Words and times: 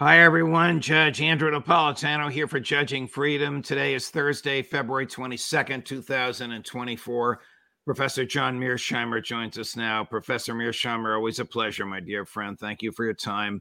Hi, 0.00 0.20
everyone. 0.20 0.80
Judge 0.80 1.20
Andrew 1.20 1.50
Napolitano 1.50 2.30
here 2.30 2.46
for 2.46 2.60
Judging 2.60 3.08
Freedom. 3.08 3.60
Today 3.60 3.94
is 3.94 4.10
Thursday, 4.10 4.62
February 4.62 5.08
22nd, 5.08 5.84
2024. 5.84 7.40
Professor 7.84 8.24
John 8.24 8.60
Mearsheimer 8.60 9.20
joins 9.24 9.58
us 9.58 9.74
now. 9.74 10.04
Professor 10.04 10.54
Mearsheimer, 10.54 11.16
always 11.16 11.40
a 11.40 11.44
pleasure, 11.44 11.84
my 11.84 11.98
dear 11.98 12.24
friend. 12.24 12.56
Thank 12.56 12.80
you 12.80 12.92
for 12.92 13.04
your 13.04 13.12
time 13.12 13.60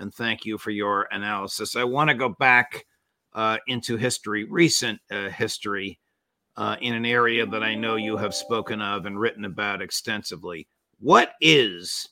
and 0.00 0.12
thank 0.12 0.44
you 0.44 0.58
for 0.58 0.72
your 0.72 1.06
analysis. 1.12 1.76
I 1.76 1.84
want 1.84 2.10
to 2.10 2.16
go 2.16 2.30
back 2.30 2.84
uh, 3.34 3.58
into 3.68 3.96
history, 3.96 4.42
recent 4.42 4.98
uh, 5.12 5.28
history, 5.28 6.00
uh, 6.56 6.74
in 6.80 6.94
an 6.94 7.06
area 7.06 7.46
that 7.46 7.62
I 7.62 7.76
know 7.76 7.94
you 7.94 8.16
have 8.16 8.34
spoken 8.34 8.82
of 8.82 9.06
and 9.06 9.20
written 9.20 9.44
about 9.44 9.80
extensively. 9.80 10.66
What 10.98 11.34
is 11.40 12.08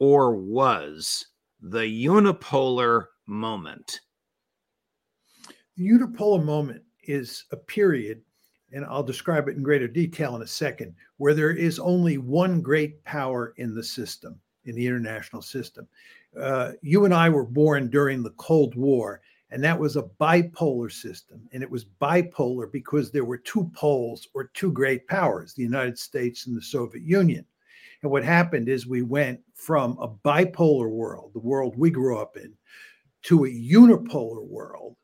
or 0.00 0.36
was 0.36 1.24
the 1.60 2.06
unipolar 2.06 3.06
moment? 3.26 4.00
The 5.76 5.88
unipolar 5.88 6.44
moment 6.44 6.82
is 7.02 7.44
a 7.52 7.56
period, 7.56 8.22
and 8.72 8.84
I'll 8.84 9.02
describe 9.02 9.48
it 9.48 9.56
in 9.56 9.62
greater 9.62 9.88
detail 9.88 10.36
in 10.36 10.42
a 10.42 10.46
second, 10.46 10.94
where 11.18 11.34
there 11.34 11.52
is 11.52 11.78
only 11.78 12.18
one 12.18 12.60
great 12.60 13.02
power 13.04 13.54
in 13.56 13.74
the 13.74 13.84
system, 13.84 14.40
in 14.64 14.74
the 14.74 14.86
international 14.86 15.42
system. 15.42 15.86
Uh, 16.38 16.72
you 16.82 17.04
and 17.04 17.14
I 17.14 17.28
were 17.28 17.46
born 17.46 17.90
during 17.90 18.22
the 18.22 18.30
Cold 18.30 18.74
War, 18.74 19.20
and 19.50 19.62
that 19.62 19.78
was 19.78 19.96
a 19.96 20.02
bipolar 20.20 20.90
system. 20.90 21.48
And 21.52 21.62
it 21.62 21.70
was 21.70 21.84
bipolar 21.84 22.70
because 22.70 23.10
there 23.10 23.24
were 23.24 23.38
two 23.38 23.70
poles 23.74 24.28
or 24.34 24.50
two 24.54 24.72
great 24.72 25.06
powers, 25.06 25.54
the 25.54 25.62
United 25.62 25.98
States 25.98 26.46
and 26.46 26.56
the 26.56 26.62
Soviet 26.62 27.04
Union. 27.04 27.46
And 28.02 28.10
what 28.10 28.24
happened 28.24 28.68
is 28.68 28.86
we 28.86 29.02
went 29.02 29.40
from 29.54 29.96
a 29.98 30.08
bipolar 30.08 30.90
world, 30.90 31.32
the 31.34 31.40
world 31.40 31.74
we 31.76 31.90
grew 31.90 32.18
up 32.18 32.36
in, 32.36 32.52
to 33.22 33.44
a 33.44 33.48
unipolar 33.48 34.44
world. 34.46 34.96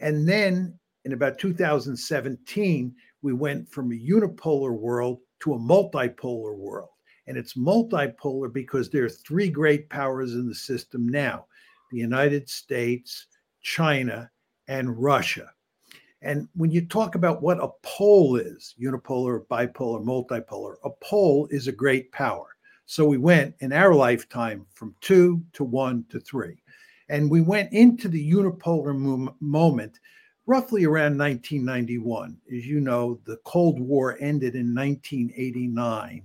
And 0.00 0.28
then 0.28 0.78
in 1.04 1.12
about 1.12 1.38
2017, 1.38 2.94
we 3.22 3.32
went 3.32 3.68
from 3.70 3.92
a 3.92 3.94
unipolar 3.94 4.72
world 4.72 5.18
to 5.40 5.54
a 5.54 5.58
multipolar 5.58 6.56
world. 6.56 6.88
And 7.26 7.36
it's 7.36 7.54
multipolar 7.54 8.52
because 8.52 8.88
there 8.88 9.04
are 9.04 9.10
three 9.10 9.50
great 9.50 9.90
powers 9.90 10.34
in 10.34 10.48
the 10.48 10.54
system 10.54 11.08
now 11.08 11.46
the 11.92 11.98
United 11.98 12.48
States, 12.48 13.26
China, 13.62 14.28
and 14.68 15.00
Russia. 15.00 15.52
And 16.22 16.48
when 16.54 16.70
you 16.70 16.86
talk 16.86 17.14
about 17.14 17.42
what 17.42 17.62
a 17.62 17.68
pole 17.82 18.36
is 18.36 18.74
unipolar, 18.80 19.46
bipolar, 19.46 20.04
multipolar 20.04 20.76
a 20.84 20.90
pole 21.02 21.46
is 21.50 21.68
a 21.68 21.72
great 21.72 22.10
power. 22.12 22.56
So 22.86 23.04
we 23.04 23.18
went 23.18 23.54
in 23.60 23.72
our 23.72 23.94
lifetime 23.94 24.66
from 24.72 24.94
two 25.00 25.42
to 25.52 25.64
one 25.64 26.04
to 26.10 26.20
three. 26.20 26.62
And 27.08 27.30
we 27.30 27.40
went 27.40 27.72
into 27.72 28.08
the 28.08 28.32
unipolar 28.32 28.96
mo- 28.96 29.34
moment 29.40 29.98
roughly 30.46 30.84
around 30.84 31.18
1991. 31.18 32.38
As 32.54 32.66
you 32.66 32.80
know, 32.80 33.20
the 33.24 33.36
Cold 33.44 33.80
War 33.80 34.16
ended 34.20 34.54
in 34.54 34.74
1989. 34.74 36.22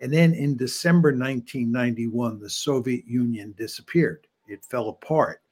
And 0.00 0.12
then 0.12 0.34
in 0.34 0.56
December 0.56 1.10
1991, 1.10 2.40
the 2.40 2.50
Soviet 2.50 3.06
Union 3.06 3.54
disappeared, 3.56 4.26
it 4.48 4.64
fell 4.64 4.88
apart. 4.88 5.42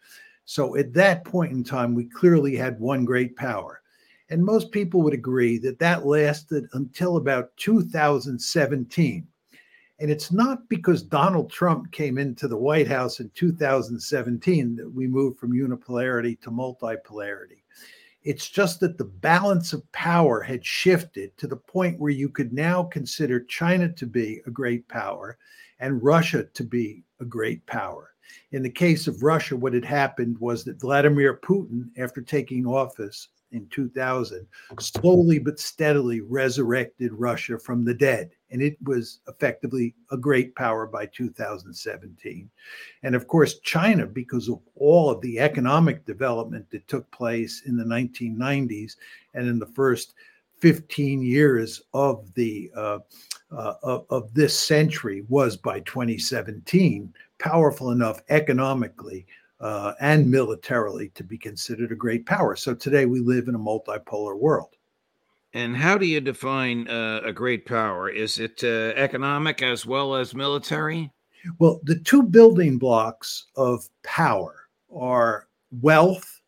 So 0.50 0.76
at 0.76 0.94
that 0.94 1.25
point 1.25 1.53
in 1.53 1.62
time, 1.62 1.94
we 1.94 2.06
clearly 2.06 2.56
had 2.56 2.81
one 2.81 3.04
great 3.04 3.36
power. 3.36 3.82
And 4.31 4.42
most 4.42 4.72
people 4.72 5.03
would 5.03 5.12
agree 5.12 5.59
that 5.59 5.78
that 5.81 6.06
lasted 6.06 6.69
until 6.72 7.19
about 7.19 7.54
2017 7.59 9.28
and 10.00 10.10
it's 10.10 10.31
not 10.31 10.69
because 10.69 11.03
Donald 11.03 11.50
Trump 11.50 11.91
came 11.91 12.19
into 12.19 12.47
the 12.47 12.56
White 12.56 12.87
House 12.87 13.19
in 13.19 13.31
2017 13.34 14.76
that 14.76 14.88
we 14.88 15.08
moved 15.08 15.41
from 15.41 15.53
unipolarity 15.53 16.41
to 16.41 16.50
multipolarity. 16.50 17.62
It's 18.22 18.48
just 18.48 18.78
that 18.81 18.97
the 18.97 19.06
balance 19.06 19.72
of 19.72 19.91
power 19.91 20.41
had 20.41 20.64
shifted 20.64 21.37
to 21.38 21.48
the 21.48 21.56
point 21.56 21.98
where 21.98 22.12
you 22.12 22.28
could 22.28 22.53
now 22.53 22.84
consider 22.84 23.41
China 23.41 23.92
to 23.94 24.06
be 24.06 24.41
a 24.47 24.50
great 24.50 24.87
power 24.87 25.37
and 25.81 26.03
Russia 26.03 26.44
to 26.44 26.62
be 26.62 27.03
a 27.20 27.25
great 27.25 27.66
power. 27.66 28.12
In 28.53 28.62
the 28.62 28.71
case 28.71 29.06
of 29.06 29.22
Russia, 29.22 29.56
what 29.56 29.75
had 29.75 29.84
happened 29.84 30.39
was 30.39 30.65
that 30.65 30.81
Vladimir 30.81 31.39
Putin, 31.43 31.89
after 31.99 32.21
taking 32.21 32.66
office 32.66 33.28
in 33.53 33.66
2000, 33.69 34.47
slowly 34.78 35.39
but 35.39 35.59
steadily 35.59 36.21
resurrected 36.21 37.12
Russia 37.12 37.59
from 37.59 37.84
the 37.84 37.94
dead 37.94 38.31
and 38.50 38.62
it 38.62 38.77
was 38.83 39.21
effectively 39.28 39.94
a 40.11 40.17
great 40.17 40.55
power 40.55 40.87
by 40.87 41.06
2017. 41.06 42.50
And 43.03 43.15
of 43.15 43.27
course, 43.27 43.59
China, 43.61 44.06
because 44.06 44.49
of 44.49 44.61
all 44.77 45.11
of 45.11 45.21
the 45.21 45.38
economic 45.38 46.05
development 46.06 46.71
that 46.71 46.88
took 46.88 47.11
place 47.11 47.62
in 47.67 47.77
the 47.77 47.84
1990s 47.84 48.97
and 49.34 49.49
in 49.49 49.59
the 49.59 49.67
first 49.67 50.15
15 50.61 51.22
years 51.22 51.83
of 51.94 52.33
the 52.34 52.71
uh, 52.75 52.99
uh, 53.50 53.75
of, 53.83 54.05
of, 54.11 54.34
this 54.34 54.59
century, 54.59 55.25
was 55.28 55.56
by 55.56 55.81
2017 55.81 57.15
powerful 57.38 57.91
enough 57.91 58.21
economically 58.28 59.26
uh, 59.60 59.94
and 60.00 60.31
militarily 60.31 61.10
to 61.15 61.25
be 61.25 61.38
considered 61.38 61.93
a 61.93 61.97
great 61.97 62.26
power. 62.26 62.56
So 62.56 62.75
today 62.75 63.06
we 63.06 63.21
live 63.21 63.49
in 63.49 63.54
a 63.54 63.59
multipolar 63.59 64.38
world. 64.38 64.76
And 65.54 65.76
how 65.76 65.97
do 65.97 66.06
you 66.06 66.21
define 66.21 66.88
uh, 66.88 67.22
a 67.25 67.32
great 67.32 67.65
power? 67.65 68.10
Is 68.10 68.38
it 68.38 68.62
uh, 68.62 68.93
economic 68.97 69.62
as 69.62 69.87
well 69.87 70.15
as 70.15 70.34
military? 70.34 71.10
Well, 71.59 71.81
the 71.84 71.99
two 71.99 72.22
building 72.22 72.78
blocks 72.78 73.47
of 73.56 73.88
power 74.03 74.69
are 74.94 75.49
wealth 75.70 76.41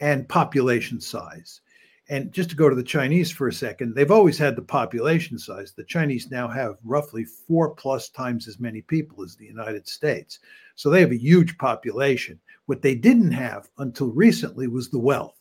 and 0.00 0.28
population 0.28 1.00
size. 1.00 1.60
And 2.08 2.32
just 2.32 2.50
to 2.50 2.56
go 2.56 2.68
to 2.68 2.76
the 2.76 2.82
Chinese 2.82 3.32
for 3.32 3.48
a 3.48 3.52
second, 3.52 3.94
they've 3.94 4.10
always 4.10 4.38
had 4.38 4.54
the 4.54 4.62
population 4.62 5.38
size. 5.38 5.72
The 5.72 5.84
Chinese 5.84 6.30
now 6.30 6.46
have 6.46 6.76
roughly 6.84 7.24
four 7.24 7.70
plus 7.70 8.08
times 8.08 8.46
as 8.46 8.60
many 8.60 8.82
people 8.82 9.24
as 9.24 9.34
the 9.34 9.46
United 9.46 9.88
States. 9.88 10.38
So 10.76 10.88
they 10.88 11.00
have 11.00 11.10
a 11.10 11.16
huge 11.18 11.58
population. 11.58 12.38
What 12.66 12.82
they 12.82 12.94
didn't 12.94 13.32
have 13.32 13.68
until 13.78 14.12
recently 14.12 14.68
was 14.68 14.88
the 14.88 15.00
wealth. 15.00 15.34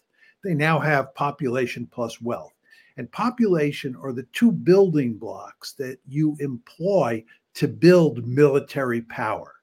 They 0.43 0.55
now 0.55 0.79
have 0.79 1.13
population 1.13 1.87
plus 1.91 2.19
wealth 2.19 2.55
and 2.97 3.11
population 3.11 3.95
are 4.01 4.13
the 4.13 4.27
two 4.33 4.51
building 4.51 5.15
blocks 5.15 5.73
that 5.73 5.99
you 6.07 6.35
employ 6.39 7.23
to 7.55 7.67
build 7.67 8.25
military 8.25 9.01
power. 9.01 9.54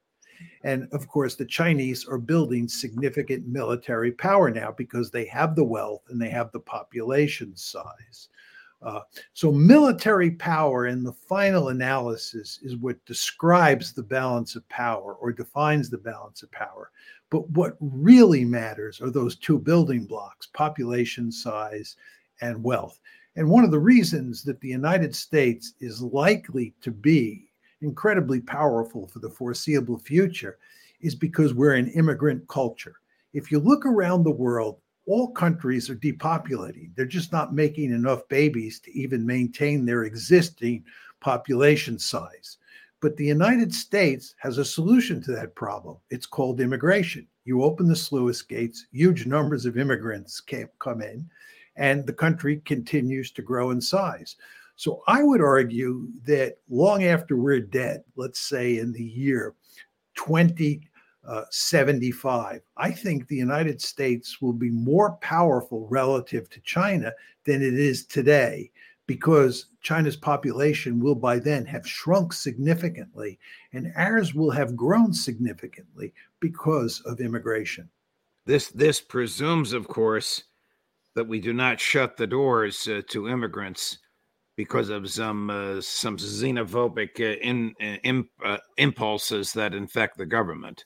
And 0.65 0.89
of 0.93 1.09
course, 1.09 1.35
the 1.35 1.44
Chinese 1.44 2.06
are 2.06 2.19
building 2.19 2.69
significant 2.69 3.47
military 3.47 4.12
power 4.12 4.50
now 4.50 4.73
because 4.77 5.11
they 5.11 5.25
have 5.27 5.55
the 5.55 5.65
wealth 5.65 6.03
and 6.09 6.21
they 6.21 6.31
have 6.31 6.53
the 6.53 6.61
population 6.61 7.56
size. 7.56 8.29
Uh, 8.83 9.00
so, 9.33 9.53
military 9.53 10.33
power 10.33 10.87
in 10.87 11.05
the 11.05 11.12
final 11.12 11.69
analysis 11.69 12.59
is 12.62 12.77
what 12.77 13.05
describes 13.05 13.93
the 13.93 14.03
balance 14.03 14.56
of 14.56 14.69
power 14.69 15.15
or 15.15 15.33
defines 15.33 15.89
the 15.89 15.99
balance 15.99 16.43
of 16.43 16.50
power. 16.50 16.91
But 17.31 17.49
what 17.50 17.77
really 17.81 18.44
matters 18.44 19.00
are 19.00 19.11
those 19.11 19.37
two 19.37 19.59
building 19.59 20.05
blocks 20.05 20.47
population 20.47 21.31
size 21.31 21.97
and 22.41 22.62
wealth. 22.62 22.99
And 23.37 23.49
one 23.49 23.65
of 23.65 23.71
the 23.71 23.79
reasons 23.79 24.43
that 24.44 24.61
the 24.61 24.69
United 24.69 25.15
States 25.15 25.75
is 25.81 26.03
likely 26.03 26.75
to 26.83 26.91
be 26.91 27.51
incredibly 27.82 28.40
powerful 28.40 29.06
for 29.06 29.19
the 29.19 29.31
foreseeable 29.31 29.99
future 29.99 30.58
is 31.00 31.14
because 31.14 31.52
we're 31.52 31.75
an 31.75 31.88
immigrant 31.90 32.46
culture. 32.49 32.96
If 33.32 33.50
you 33.50 33.58
look 33.58 33.84
around 33.84 34.23
the 34.23 34.31
world, 34.31 34.79
all 35.06 35.32
countries 35.32 35.90
are 35.90 35.96
depopulating. 35.96 36.94
They're 36.94 37.06
just 37.06 37.32
not 37.32 37.55
making 37.55 37.93
enough 37.93 38.26
babies 38.29 38.79
to 38.81 38.96
even 38.96 39.26
maintain 39.26 39.84
their 39.84 40.05
existing 40.05 40.84
population 41.20 41.99
size. 41.99 42.58
But 43.00 43.17
the 43.17 43.25
United 43.25 43.75
States 43.75 44.34
has 44.38 44.58
a 44.58 44.64
solution 44.64 45.20
to 45.23 45.32
that 45.32 45.56
problem. 45.56 45.96
It's 46.11 46.26
called 46.26 46.61
immigration. 46.61 47.26
You 47.44 47.64
open 47.64 47.88
the 47.88 47.96
sluice 47.96 48.43
gates, 48.43 48.87
huge 48.93 49.26
numbers 49.26 49.67
of 49.67 49.76
immigrants 49.76 50.40
come 50.79 51.02
in, 51.02 51.29
and 51.75 52.06
the 52.06 52.12
country 52.12 52.62
continues 52.64 53.32
to 53.32 53.43
grow 53.43 53.73
in 53.73 53.81
size. 53.81 54.37
So 54.82 55.02
I 55.06 55.23
would 55.23 55.40
argue 55.40 56.08
that 56.25 56.56
long 56.69 57.05
after 57.05 57.37
we're 57.37 57.61
dead, 57.61 58.02
let's 58.17 58.40
say 58.40 58.79
in 58.79 58.93
the 58.93 59.05
year 59.05 59.55
2075, 60.17 62.56
uh, 62.56 62.58
I 62.76 62.90
think 62.90 63.29
the 63.29 63.37
United 63.37 63.81
States 63.81 64.43
will 64.43 64.52
be 64.52 64.70
more 64.70 65.12
powerful 65.20 65.87
relative 65.88 66.50
to 66.50 66.61
China 66.62 67.12
than 67.44 67.62
it 67.62 67.75
is 67.75 68.05
today 68.05 68.73
because 69.06 69.67
China's 69.82 70.17
population 70.17 70.99
will 70.99 71.14
by 71.14 71.38
then 71.38 71.64
have 71.64 71.87
shrunk 71.87 72.32
significantly 72.32 73.38
and 73.73 73.93
ours 73.94 74.34
will 74.34 74.50
have 74.50 74.75
grown 74.75 75.14
significantly 75.14 76.12
because 76.40 77.00
of 77.02 77.20
immigration. 77.20 77.88
This 78.46 78.67
this 78.70 79.00
presumes 79.00 79.75
of 79.75 79.87
course 79.87 80.43
that 81.14 81.29
we 81.29 81.38
do 81.38 81.52
not 81.52 81.79
shut 81.79 82.17
the 82.17 82.26
doors 82.26 82.88
uh, 82.88 83.02
to 83.11 83.29
immigrants 83.29 83.99
because 84.56 84.88
of 84.88 85.10
some 85.10 85.50
uh, 85.50 85.81
some 85.81 86.16
xenophobic 86.16 87.20
uh, 87.20 87.38
in, 87.40 87.75
uh, 87.81 87.96
in 88.04 88.28
uh, 88.44 88.58
impulses 88.78 89.52
that 89.52 89.75
infect 89.75 90.19
the 90.19 90.26
government. 90.26 90.84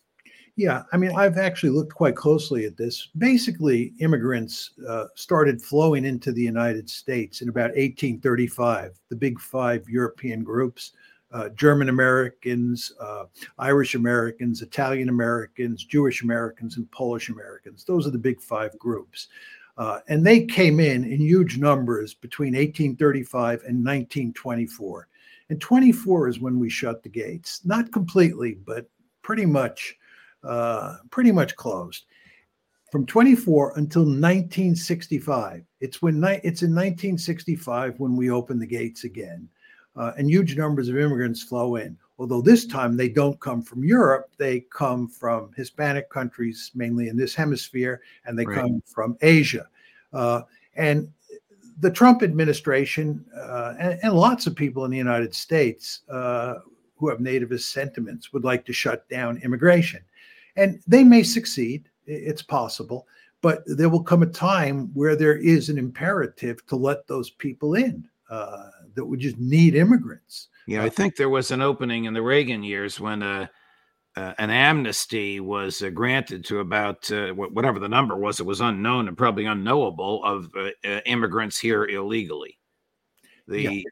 Yeah, 0.57 0.85
I 0.91 0.97
mean, 0.97 1.15
I've 1.15 1.37
actually 1.37 1.69
looked 1.71 1.93
quite 1.93 2.17
closely 2.17 2.65
at 2.65 2.79
this. 2.79 3.11
Basically, 3.19 3.93
immigrants 4.01 4.71
uh, 4.89 5.05
started 5.15 5.61
flowing 5.61 6.07
into 6.07 6.33
the 6.33 6.41
United 6.41 6.89
States 6.89 7.43
in 7.43 7.51
about 7.51 7.71
1835. 7.77 8.99
The 9.11 9.17
big 9.17 9.39
five 9.39 9.87
European 9.87 10.43
groups 10.43 10.93
uh, 11.33 11.49
German 11.51 11.89
Americans, 11.89 12.93
uh, 13.01 13.25
Irish 13.59 13.95
Americans, 13.95 14.63
Italian 14.63 15.09
Americans, 15.09 15.85
Jewish 15.85 16.23
Americans, 16.23 16.77
and 16.77 16.91
Polish 16.93 17.29
Americans. 17.29 17.85
Those 17.85 18.07
are 18.07 18.11
the 18.11 18.19
big 18.19 18.41
five 18.41 18.79
groups. 18.79 19.29
Uh, 19.77 20.01
and 20.09 20.27
they 20.27 20.45
came 20.45 20.81
in 20.81 21.05
in 21.05 21.21
huge 21.21 21.59
numbers 21.59 22.15
between 22.15 22.55
1835 22.55 23.61
and 23.65 23.85
1924. 23.85 25.09
And 25.51 25.61
24 25.61 26.29
is 26.29 26.41
when 26.41 26.59
we 26.59 26.71
shut 26.71 27.03
the 27.03 27.09
gates, 27.09 27.61
not 27.65 27.93
completely, 27.93 28.55
but 28.55 28.89
pretty 29.23 29.47
much 29.47 29.95
uh, 30.45 30.97
pretty 31.11 31.33
much 31.33 31.57
closed 31.57 32.05
from 32.93 33.05
24 33.05 33.73
until 33.77 34.03
1965. 34.03 35.65
It's 35.81 36.01
when 36.01 36.21
ni- 36.21 36.41
it's 36.45 36.63
in 36.63 36.71
1965 36.71 37.99
when 37.99 38.17
we 38.17 38.31
open 38.31 38.59
the 38.59 38.67
gates 38.67 39.05
again, 39.05 39.49
uh, 39.97 40.13
and 40.17 40.31
huge 40.31 40.57
numbers 40.57 40.89
of 40.89 40.99
immigrants 40.99 41.43
flow 41.43 41.77
in. 41.77 41.97
Although 42.19 42.41
this 42.41 42.67
time 42.67 42.97
they 42.97 43.09
don't 43.09 43.39
come 43.41 43.63
from 43.63 43.85
Europe, 43.85 44.31
they 44.39 44.61
come 44.71 45.09
from 45.09 45.51
Hispanic 45.57 46.09
countries, 46.09 46.71
mainly 46.75 47.09
in 47.09 47.17
this 47.17 47.35
hemisphere, 47.35 48.01
and 48.25 48.39
they 48.39 48.47
right. 48.47 48.59
come 48.59 48.83
from 48.87 49.19
Asia. 49.21 49.69
Uh, 50.13 50.43
and 50.77 51.11
the 51.81 51.91
Trump 51.91 52.23
administration 52.23 53.25
uh, 53.37 53.75
and, 53.79 53.99
and, 54.03 54.15
lots 54.15 54.47
of 54.47 54.55
people 54.55 54.87
in 54.87 54.91
the 54.91 54.97
United 54.97 55.35
States 55.35 56.01
uh, 56.09 56.55
who 56.97 57.09
have 57.09 57.19
nativist 57.19 57.73
sentiments 57.73 58.33
would 58.33 58.45
like 58.45 58.65
to 58.65 58.73
shut 58.73 59.07
down 59.11 59.39
immigration. 59.45 60.01
And 60.57 60.81
they 60.87 61.05
may 61.05 61.23
succeed, 61.23 61.91
it's 62.07 62.41
possible, 62.41 63.07
but 63.43 63.63
there 63.67 63.91
will 63.91 64.03
come 64.03 64.23
a 64.23 64.27
time 64.27 64.91
where 64.95 65.17
there 65.17 65.37
is 65.37 65.69
an 65.69 65.77
imperative 65.77 66.65
to 66.67 66.77
let 66.77 67.07
those 67.07 67.29
people 67.29 67.75
in 67.75 68.09
uh, 68.31 68.71
that 68.97 69.05
would 69.05 69.21
just 69.21 69.39
need 69.39 69.75
immigrants. 69.75 70.49
Yeah, 70.67 70.83
I 70.83 70.89
think 70.89 71.17
there 71.17 71.29
was 71.29 71.51
an 71.53 71.63
opening 71.63 72.07
in 72.07 72.15
the 72.15 72.23
Reagan 72.23 72.63
years 72.65 72.99
when 72.99 73.23
uh, 73.23 73.47
uh, 74.17 74.33
an 74.39 74.51
amnesty 74.51 75.39
was 75.39 75.83
uh, 75.83 75.91
granted 75.91 76.45
to 76.47 76.61
about 76.61 77.11
uh, 77.13 77.29
whatever 77.33 77.79
the 77.79 77.89
number 77.89 78.17
was. 78.17 78.41
It 78.41 78.47
was 78.47 78.61
unknown 78.61 79.09
and 79.09 79.17
probably 79.17 79.45
unknowable 79.47 80.25
of 80.25 80.51
uh, 80.57 80.71
uh, 80.85 81.01
immigrants 81.07 81.59
here 81.59 81.85
illegally. 81.85 82.59
The 83.47 83.61
yeah. 83.63 83.83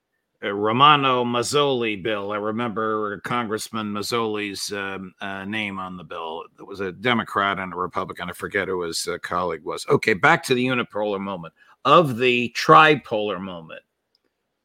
Uh, 0.44 0.52
Romano 0.52 1.24
Mazzoli 1.24 2.02
bill. 2.02 2.32
I 2.32 2.36
remember 2.36 3.18
Congressman 3.20 3.92
Mazzoli's 3.92 4.72
um, 4.72 5.14
uh, 5.20 5.44
name 5.44 5.78
on 5.78 5.96
the 5.96 6.04
bill. 6.04 6.44
It 6.58 6.66
was 6.66 6.80
a 6.80 6.92
Democrat 6.92 7.58
and 7.58 7.72
a 7.72 7.76
Republican. 7.76 8.28
I 8.28 8.32
forget 8.32 8.68
who 8.68 8.82
his 8.82 9.08
uh, 9.08 9.16
colleague 9.22 9.64
was. 9.64 9.86
Okay, 9.88 10.12
back 10.12 10.42
to 10.44 10.54
the 10.54 10.66
unipolar 10.66 11.20
moment. 11.20 11.54
Of 11.86 12.18
the 12.18 12.54
tripolar 12.56 13.40
moment, 13.40 13.82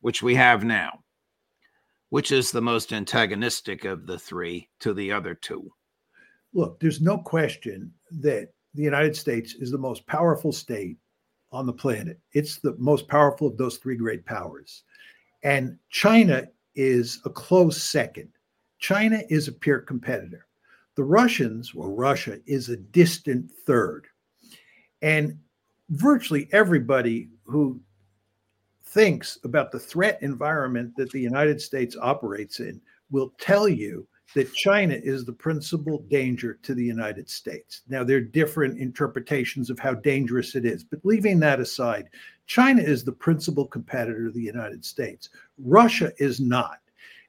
which 0.01 0.23
we 0.23 0.35
have 0.35 0.63
now, 0.63 0.99
which 2.09 2.31
is 2.31 2.51
the 2.51 2.61
most 2.61 2.93
antagonistic 2.93 3.85
of 3.85 4.07
the 4.07 4.17
three 4.17 4.69
to 4.79 4.93
the 4.93 5.11
other 5.11 5.33
two? 5.35 5.71
Look, 6.53 6.79
there's 6.79 7.01
no 7.01 7.17
question 7.17 7.93
that 8.11 8.49
the 8.73 8.83
United 8.83 9.15
States 9.15 9.55
is 9.55 9.71
the 9.71 9.77
most 9.77 10.05
powerful 10.07 10.51
state 10.51 10.97
on 11.51 11.65
the 11.65 11.73
planet. 11.73 12.19
It's 12.33 12.57
the 12.57 12.75
most 12.77 13.07
powerful 13.07 13.47
of 13.47 13.57
those 13.57 13.77
three 13.77 13.97
great 13.97 14.25
powers. 14.25 14.83
And 15.43 15.77
China 15.89 16.47
is 16.75 17.21
a 17.25 17.29
close 17.29 17.81
second. 17.81 18.29
China 18.79 19.21
is 19.29 19.47
a 19.47 19.53
peer 19.53 19.79
competitor. 19.79 20.45
The 20.95 21.03
Russians, 21.03 21.73
well, 21.73 21.89
Russia, 21.89 22.39
is 22.45 22.69
a 22.69 22.77
distant 22.77 23.51
third. 23.65 24.07
And 25.01 25.37
virtually 25.89 26.49
everybody 26.51 27.29
who 27.45 27.79
thinks 28.89 29.37
about 29.43 29.71
the 29.71 29.79
threat 29.79 30.17
environment 30.21 30.95
that 30.97 31.11
the 31.11 31.19
United 31.19 31.61
States 31.61 31.95
operates 32.01 32.59
in 32.59 32.81
will 33.11 33.33
tell 33.39 33.67
you 33.67 34.07
that 34.35 34.53
China 34.53 34.93
is 34.93 35.25
the 35.25 35.33
principal 35.33 35.99
danger 36.09 36.59
to 36.61 36.75
the 36.75 36.83
United 36.83 37.29
States. 37.29 37.81
Now, 37.87 38.03
there 38.03 38.17
are 38.17 38.21
different 38.21 38.79
interpretations 38.79 39.69
of 39.69 39.79
how 39.79 39.95
dangerous 39.95 40.55
it 40.55 40.65
is, 40.65 40.83
but 40.83 41.03
leaving 41.03 41.39
that 41.39 41.59
aside, 41.59 42.09
China 42.45 42.81
is 42.81 43.03
the 43.03 43.11
principal 43.11 43.65
competitor 43.65 44.27
of 44.27 44.33
the 44.33 44.41
United 44.41 44.85
States. 44.85 45.29
Russia 45.57 46.11
is 46.17 46.39
not. 46.39 46.79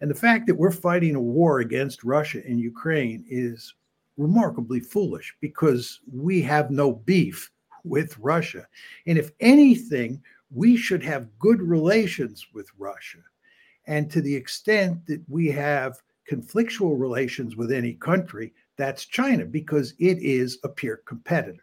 And 0.01 0.11
the 0.11 0.15
fact 0.15 0.47
that 0.47 0.55
we're 0.57 0.71
fighting 0.71 1.15
a 1.15 1.21
war 1.21 1.61
against 1.61 2.05
Russia 2.05 2.47
in 2.47 2.59
Ukraine 2.59 3.25
is 3.29 3.75
remarkably 4.17 4.81
foolish 4.81 5.35
because 5.41 6.01
we 6.11 6.43
have 6.43 6.71
no 6.71 6.93
beef 6.93 7.51
with 7.85 8.19
Russia. 8.19 8.67
And 9.07 9.19
if 9.19 9.31
anything, 9.41 10.23
we 10.53 10.77
should 10.77 11.03
have 11.03 11.39
good 11.39 11.61
relations 11.61 12.47
with 12.53 12.69
Russia. 12.79 13.19
And 13.87 14.11
to 14.11 14.21
the 14.21 14.35
extent 14.35 15.07
that 15.07 15.23
we 15.29 15.49
have 15.49 16.01
conflictual 16.31 16.99
relations 16.99 17.57
with 17.57 17.73
any 17.73 17.95
country, 17.95 18.53
that's 18.77 19.05
China 19.05 19.45
because 19.45 19.95
it 19.99 20.19
is 20.19 20.59
a 20.65 20.69
peer 20.69 21.03
competitor. 21.07 21.63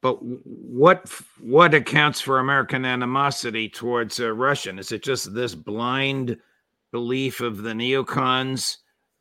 But 0.00 0.18
what 0.22 1.08
what 1.40 1.72
accounts 1.72 2.20
for 2.20 2.38
American 2.38 2.84
animosity 2.84 3.70
towards 3.70 4.20
uh, 4.20 4.32
Russian? 4.32 4.78
Is 4.78 4.92
it 4.92 5.02
just 5.02 5.32
this 5.32 5.54
blind 5.54 6.36
belief 6.92 7.40
of 7.40 7.62
the 7.62 7.70
neocons 7.70 8.76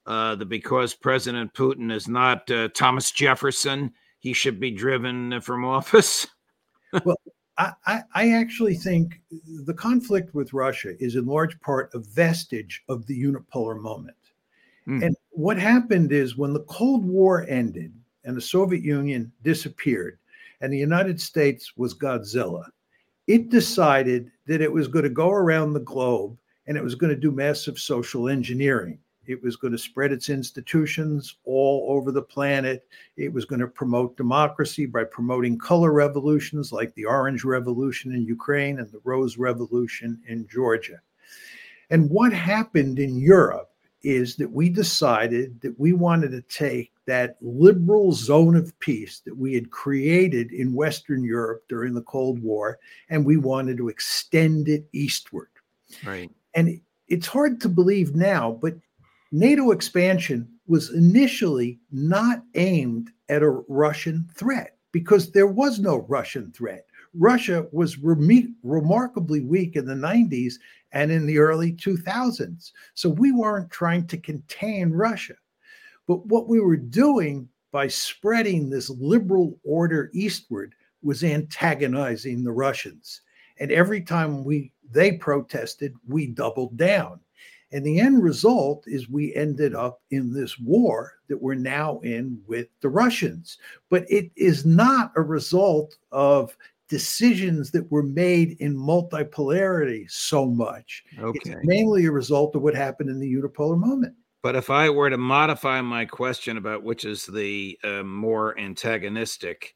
uh, 0.06 0.36
that 0.36 0.50
because 0.50 0.94
President 0.94 1.54
Putin 1.54 1.90
is 1.90 2.10
not 2.10 2.52
uh, 2.52 2.68
Thomas 2.76 3.12
Jefferson, 3.12 3.94
he 4.20 4.34
should 4.34 4.60
be 4.60 4.72
driven 4.72 5.40
from 5.40 5.64
office? 5.64 6.28
well, 7.06 7.18
I, 7.58 8.02
I, 8.16 8.32
actually 8.32 8.76
think 8.76 9.22
the 9.66 9.74
conflict 9.74 10.34
with 10.34 10.54
Russia 10.54 10.96
is 11.00 11.16
in 11.16 11.26
large 11.26 11.60
part 11.62 11.92
a 11.94 12.00
vestige 12.00 12.84
of 12.90 13.06
the 13.06 13.24
unipolar 13.24 13.80
moment. 13.80 14.18
Mm. 14.88 15.06
And 15.06 15.16
what 15.30 15.58
happened 15.58 16.12
is 16.12 16.36
when 16.36 16.54
the 16.54 16.64
Cold 16.64 17.06
War 17.06 17.46
ended 17.48 17.94
and 18.24 18.36
the 18.36 18.42
Soviet 18.42 18.84
Union 18.84 19.32
disappeared, 19.44 20.18
and 20.62 20.72
the 20.72 20.78
United 20.78 21.20
States 21.20 21.74
was 21.76 21.94
Godzilla, 21.94 22.64
it 23.28 23.50
decided 23.50 24.32
that 24.48 24.62
it 24.62 24.72
was 24.72 24.88
going 24.88 25.04
to 25.04 25.10
go 25.10 25.30
around 25.30 25.74
the 25.74 25.82
globe 25.82 26.38
and 26.68 26.78
it 26.78 26.84
was 26.84 26.96
going 26.96 27.10
to 27.10 27.20
do 27.20 27.32
massive 27.32 27.78
social 27.78 28.30
engineering. 28.30 28.98
It 29.26 29.42
was 29.42 29.56
going 29.56 29.72
to 29.72 29.78
spread 29.78 30.12
its 30.12 30.30
institutions 30.30 31.38
all 31.46 31.88
over 31.90 32.12
the 32.12 32.22
planet. 32.22 32.88
It 33.16 33.32
was 33.32 33.46
going 33.46 33.62
to 33.62 33.68
promote 33.68 34.18
democracy 34.18 34.86
by 34.86 35.06
promoting 35.06 35.58
color 35.58 35.92
revolutions 35.92 36.72
like 36.72 36.94
the 36.96 37.06
Orange 37.06 37.44
Revolution 37.44 38.14
in 38.14 38.26
Ukraine 38.26 38.80
and 38.80 38.92
the 38.92 39.02
Rose 39.04 39.38
Revolution 39.38 40.22
in 40.28 40.48
Georgia. 40.48 41.00
And 41.90 42.10
what 42.10 42.34
happened 42.34 43.00
in 43.00 43.18
Europe 43.18 43.70
is 44.04 44.36
that 44.36 44.52
we 44.52 44.68
decided 44.68 45.60
that 45.62 45.80
we 45.80 45.94
wanted 45.94 46.32
to 46.32 46.42
take 46.42 46.92
that 47.06 47.38
liberal 47.42 48.12
zone 48.12 48.56
of 48.56 48.78
peace 48.80 49.22
that 49.26 49.38
we 49.38 49.54
had 49.54 49.72
created 49.72 50.52
in 50.52 50.74
Western 50.74 51.24
Europe 51.24 51.64
during 51.70 51.94
the 51.94 52.02
Cold 52.02 52.40
War, 52.40 52.80
and 53.10 53.26
we 53.26 53.38
wanted 53.38 53.78
to 53.78 53.90
extend 53.90 54.68
it 54.68 54.86
eastward. 54.92 55.50
Right. 56.06 56.30
And 56.54 56.82
it's 57.08 57.28
hard 57.28 57.62
to 57.62 57.70
believe 57.70 58.16
now, 58.16 58.52
but 58.62 58.76
NATO 59.34 59.72
expansion 59.72 60.48
was 60.68 60.92
initially 60.92 61.80
not 61.92 62.44
aimed 62.54 63.10
at 63.30 63.42
a 63.42 63.64
Russian 63.68 64.30
threat 64.36 64.78
because 64.92 65.32
there 65.32 65.48
was 65.48 65.80
no 65.80 66.06
Russian 66.08 66.52
threat. 66.52 66.86
Russia 67.16 67.66
was 67.72 67.98
rem- 67.98 68.56
remarkably 68.62 69.42
weak 69.42 69.76
in 69.76 69.88
the 69.88 69.96
90s 69.96 70.54
and 70.92 71.12
in 71.12 71.26
the 71.26 71.40
early 71.40 71.74
2000s. 71.74 72.72
So 72.94 73.10
we 73.10 73.32
weren't 73.32 73.72
trying 73.72 74.06
to 74.06 74.20
contain 74.20 74.92
Russia. 74.92 75.34
But 76.08 76.24
what 76.28 76.48
we 76.48 76.60
were 76.60 76.78
doing 76.78 77.50
by 77.72 77.88
spreading 77.88 78.70
this 78.70 78.92
liberal 78.92 79.60
order 79.64 80.12
eastward 80.14 80.76
was 81.02 81.24
antagonizing 81.24 82.44
the 82.44 82.52
Russians. 82.52 83.22
And 83.58 83.72
every 83.72 84.02
time 84.02 84.44
we 84.44 84.72
they 84.92 85.14
protested, 85.14 85.96
we 86.08 86.28
doubled 86.28 86.78
down. 86.78 87.20
And 87.74 87.84
the 87.84 88.00
end 88.00 88.24
result 88.24 88.84
is 88.86 89.10
we 89.10 89.34
ended 89.34 89.74
up 89.74 90.02
in 90.12 90.32
this 90.32 90.60
war 90.60 91.14
that 91.28 91.42
we're 91.42 91.56
now 91.56 92.00
in 92.02 92.40
with 92.48 92.68
the 92.82 92.90
Russians. 92.90 93.58
But 93.90 94.06
it 94.10 94.32
is 94.36 94.64
not 94.64 95.12
a 95.16 95.22
result 95.22 95.98
of 96.12 96.56
decisions 96.88 97.72
that 97.72 97.92
were 97.92 98.04
made 98.04 98.58
in 98.60 98.76
multipolarity 98.76 100.10
so 100.12 100.46
much. 100.46 101.04
Okay. 101.20 101.40
It's 101.44 101.56
mainly 101.64 102.06
a 102.06 102.12
result 102.12 102.56
of 102.56 102.62
what 102.62 102.76
happened 102.76 103.10
in 103.10 103.20
the 103.20 103.34
unipolar 103.34 103.78
moment. 103.78 104.14
But 104.44 104.56
if 104.56 104.70
I 104.70 104.92
were 104.92 105.10
to 105.10 105.18
modify 105.18 105.82
my 105.82 106.06
question 106.06 106.58
about 106.58 106.84
which 106.84 107.06
is 107.06 107.26
the 107.26 107.80
uh, 107.84 108.04
more 108.04 108.60
antagonistic, 108.60 109.74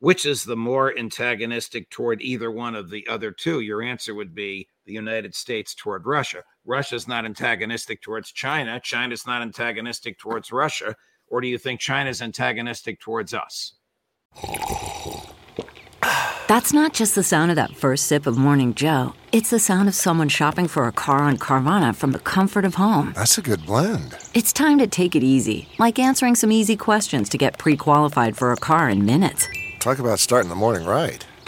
which 0.00 0.26
is 0.26 0.44
the 0.44 0.56
more 0.56 0.98
antagonistic 0.98 1.88
toward 1.88 2.20
either 2.20 2.50
one 2.50 2.74
of 2.74 2.90
the 2.90 3.06
other 3.08 3.30
two, 3.30 3.60
your 3.60 3.82
answer 3.82 4.14
would 4.14 4.34
be 4.34 4.68
the 4.90 4.94
United 4.94 5.36
States 5.36 5.72
toward 5.72 6.04
Russia. 6.04 6.42
Russia's 6.64 7.06
not 7.06 7.24
antagonistic 7.24 8.02
towards 8.02 8.32
China. 8.32 8.80
China's 8.82 9.24
not 9.24 9.40
antagonistic 9.40 10.18
towards 10.18 10.50
Russia. 10.50 10.96
Or 11.28 11.40
do 11.40 11.46
you 11.46 11.58
think 11.58 11.78
China's 11.78 12.20
antagonistic 12.20 13.00
towards 13.00 13.32
us? 13.32 13.74
That's 16.48 16.72
not 16.72 16.92
just 16.92 17.14
the 17.14 17.22
sound 17.22 17.52
of 17.52 17.56
that 17.56 17.76
first 17.76 18.06
sip 18.06 18.26
of 18.26 18.36
Morning 18.36 18.74
Joe. 18.74 19.14
It's 19.30 19.50
the 19.50 19.60
sound 19.60 19.88
of 19.88 19.94
someone 19.94 20.28
shopping 20.28 20.66
for 20.66 20.88
a 20.88 20.92
car 20.92 21.18
on 21.18 21.38
Carvana 21.38 21.94
from 21.94 22.10
the 22.10 22.18
comfort 22.18 22.64
of 22.64 22.74
home. 22.74 23.12
That's 23.14 23.38
a 23.38 23.42
good 23.42 23.64
blend. 23.64 24.16
It's 24.34 24.52
time 24.52 24.78
to 24.78 24.88
take 24.88 25.14
it 25.14 25.22
easy, 25.22 25.68
like 25.78 26.00
answering 26.00 26.34
some 26.34 26.50
easy 26.50 26.76
questions 26.76 27.28
to 27.28 27.38
get 27.38 27.58
pre 27.58 27.76
qualified 27.76 28.36
for 28.36 28.50
a 28.50 28.56
car 28.56 28.90
in 28.90 29.06
minutes. 29.06 29.46
Talk 29.78 30.00
about 30.00 30.18
starting 30.18 30.48
the 30.48 30.56
morning 30.56 30.84
right. 30.84 31.24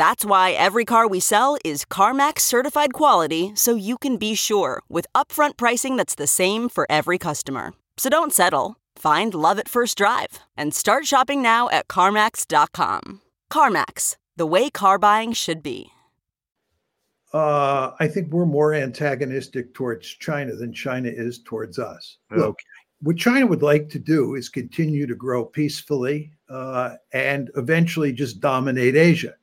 That's 0.00 0.24
why 0.24 0.52
every 0.52 0.86
car 0.86 1.06
we 1.06 1.20
sell 1.20 1.58
is 1.62 1.84
CarMax 1.84 2.38
certified 2.40 2.94
quality 2.94 3.52
so 3.54 3.74
you 3.74 3.98
can 3.98 4.16
be 4.16 4.34
sure 4.34 4.80
with 4.88 5.06
upfront 5.14 5.58
pricing 5.58 5.96
that's 5.96 6.14
the 6.14 6.26
same 6.26 6.70
for 6.70 6.86
every 6.88 7.18
customer. 7.18 7.74
So 7.98 8.08
don't 8.08 8.32
settle. 8.32 8.76
Find 8.96 9.34
love 9.34 9.58
at 9.58 9.68
first 9.68 9.98
drive 9.98 10.38
and 10.56 10.72
start 10.72 11.04
shopping 11.04 11.42
now 11.42 11.68
at 11.68 11.86
CarMax.com. 11.88 13.20
CarMax, 13.52 14.16
the 14.38 14.46
way 14.46 14.70
car 14.70 14.98
buying 14.98 15.34
should 15.34 15.62
be. 15.62 15.90
Uh, 17.34 17.90
I 18.00 18.08
think 18.08 18.32
we're 18.32 18.46
more 18.46 18.72
antagonistic 18.72 19.74
towards 19.74 20.06
China 20.08 20.54
than 20.54 20.72
China 20.72 21.10
is 21.10 21.40
towards 21.44 21.78
us. 21.78 22.16
Look, 22.30 22.46
Okay. 22.56 22.64
what 23.02 23.18
China 23.18 23.46
would 23.46 23.62
like 23.62 23.90
to 23.90 23.98
do 23.98 24.34
is 24.34 24.48
continue 24.48 25.06
to 25.06 25.14
grow 25.14 25.44
peacefully 25.44 26.32
uh, 26.48 26.94
and 27.12 27.50
eventually 27.54 28.14
just 28.14 28.40
dominate 28.40 28.96
Asia. 28.96 29.34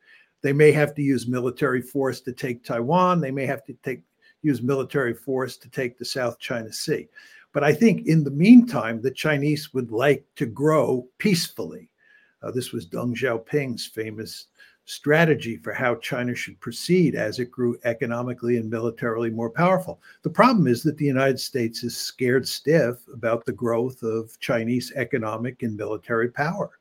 They 0.48 0.54
may 0.54 0.72
have 0.72 0.96
to 0.96 1.02
use 1.02 1.28
military 1.28 1.82
force 1.82 2.22
to 2.22 2.32
take 2.32 2.64
Taiwan. 2.64 3.20
They 3.20 3.32
may 3.32 3.46
have 3.46 3.66
to 3.66 3.74
take 3.84 4.04
use 4.42 4.62
military 4.62 5.14
force 5.14 5.58
to 5.58 5.68
take 5.68 5.98
the 5.98 6.06
South 6.06 6.40
China 6.40 6.72
Sea. 6.72 7.10
But 7.52 7.66
I 7.66 7.74
think 7.74 8.08
in 8.08 8.24
the 8.24 8.32
meantime, 8.32 9.02
the 9.02 9.12
Chinese 9.12 9.74
would 9.74 9.92
like 9.92 10.24
to 10.38 10.46
grow 10.46 11.06
peacefully. 11.18 11.90
Uh, 12.42 12.52
this 12.52 12.72
was 12.72 12.88
Deng 12.88 13.14
Xiaoping's 13.14 13.88
famous 13.88 14.46
strategy 14.86 15.58
for 15.58 15.74
how 15.74 15.96
China 15.96 16.34
should 16.34 16.62
proceed 16.62 17.14
as 17.14 17.40
it 17.40 17.52
grew 17.52 17.78
economically 17.84 18.56
and 18.56 18.70
militarily 18.70 19.30
more 19.30 19.50
powerful. 19.50 20.00
The 20.22 20.30
problem 20.30 20.66
is 20.66 20.82
that 20.84 20.96
the 20.96 21.04
United 21.04 21.42
States 21.42 21.84
is 21.84 21.98
scared 21.98 22.48
stiff 22.48 23.06
about 23.14 23.44
the 23.44 23.52
growth 23.52 24.02
of 24.02 24.40
Chinese 24.40 24.94
economic 24.96 25.62
and 25.64 25.76
military 25.76 26.30
power. 26.30 26.77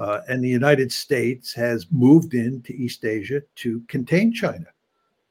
Uh, 0.00 0.22
and 0.28 0.42
the 0.42 0.48
United 0.48 0.90
States 0.90 1.52
has 1.52 1.86
moved 1.90 2.32
into 2.32 2.72
East 2.72 3.04
Asia 3.04 3.42
to 3.56 3.80
contain 3.86 4.32
China. 4.32 4.64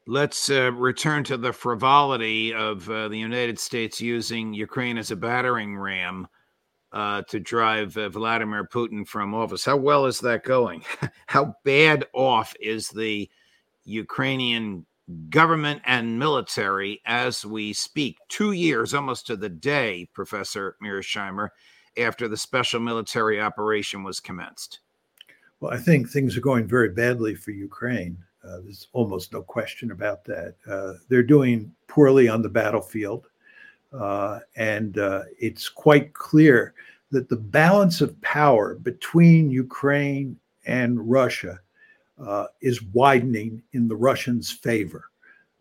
Let's 0.05 0.51
uh, 0.51 0.71
return 0.73 1.23
to 1.23 1.37
the 1.37 1.51
frivolity 1.51 2.53
of 2.53 2.87
uh, 2.87 3.07
the 3.07 3.17
United 3.17 3.57
States 3.57 3.99
using 3.99 4.53
Ukraine 4.53 4.99
as 4.99 5.09
a 5.09 5.15
battering 5.15 5.75
ram 5.75 6.27
uh, 6.91 7.23
to 7.23 7.39
drive 7.39 7.97
uh, 7.97 8.09
Vladimir 8.09 8.63
Putin 8.63 9.07
from 9.07 9.33
office. 9.33 9.65
How 9.65 9.75
well 9.77 10.05
is 10.05 10.19
that 10.19 10.43
going? 10.43 10.83
How 11.25 11.55
bad 11.63 12.05
off 12.13 12.53
is 12.59 12.89
the 12.89 13.27
Ukrainian 13.85 14.85
government 15.31 15.81
and 15.85 16.19
military 16.19 17.01
as 17.05 17.43
we 17.43 17.73
speak? 17.73 18.17
Two 18.27 18.51
years, 18.51 18.93
almost 18.93 19.25
to 19.27 19.35
the 19.35 19.49
day, 19.49 20.07
Professor 20.13 20.75
Mearsheimer, 20.83 21.49
after 21.99 22.27
the 22.27 22.37
special 22.37 22.79
military 22.79 23.41
operation 23.41 24.03
was 24.03 24.19
commenced. 24.19 24.79
Well, 25.59 25.73
I 25.73 25.77
think 25.77 26.09
things 26.09 26.37
are 26.37 26.41
going 26.41 26.67
very 26.67 26.89
badly 26.89 27.35
for 27.35 27.51
Ukraine. 27.51 28.17
Uh, 28.43 28.59
there's 28.63 28.87
almost 28.93 29.33
no 29.33 29.41
question 29.41 29.91
about 29.91 30.23
that. 30.25 30.55
Uh, 30.69 30.93
they're 31.09 31.23
doing 31.23 31.73
poorly 31.87 32.29
on 32.29 32.41
the 32.41 32.49
battlefield. 32.49 33.27
Uh, 33.91 34.39
and 34.55 34.97
uh, 34.97 35.23
it's 35.39 35.67
quite 35.67 36.13
clear 36.13 36.73
that 37.11 37.27
the 37.27 37.35
balance 37.35 38.01
of 38.01 38.19
power 38.21 38.75
between 38.75 39.49
Ukraine 39.49 40.37
and 40.65 41.09
Russia 41.09 41.59
uh, 42.23 42.45
is 42.61 42.83
widening 42.83 43.61
in 43.73 43.87
the 43.87 43.95
Russians' 43.95 44.51
favor. 44.51 45.05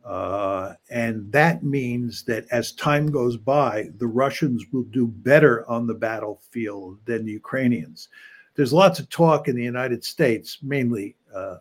Uh, 0.09 0.73
and 0.89 1.31
that 1.31 1.63
means 1.63 2.23
that 2.23 2.47
as 2.51 2.73
time 2.73 3.11
goes 3.11 3.37
by, 3.37 3.91
the 3.99 4.07
Russians 4.07 4.65
will 4.73 4.85
do 4.85 5.07
better 5.07 5.69
on 5.69 5.87
the 5.87 5.93
battlefield 5.93 6.99
than 7.05 7.27
the 7.27 7.33
Ukrainians. 7.33 8.09
There's 8.55 8.73
lots 8.73 8.99
of 8.99 9.11
talk 9.11 9.49
in 9.49 9.55
the 9.55 9.63
United 9.63 10.03
States, 10.03 10.59
mainly 10.63 11.15
uh, 11.35 11.57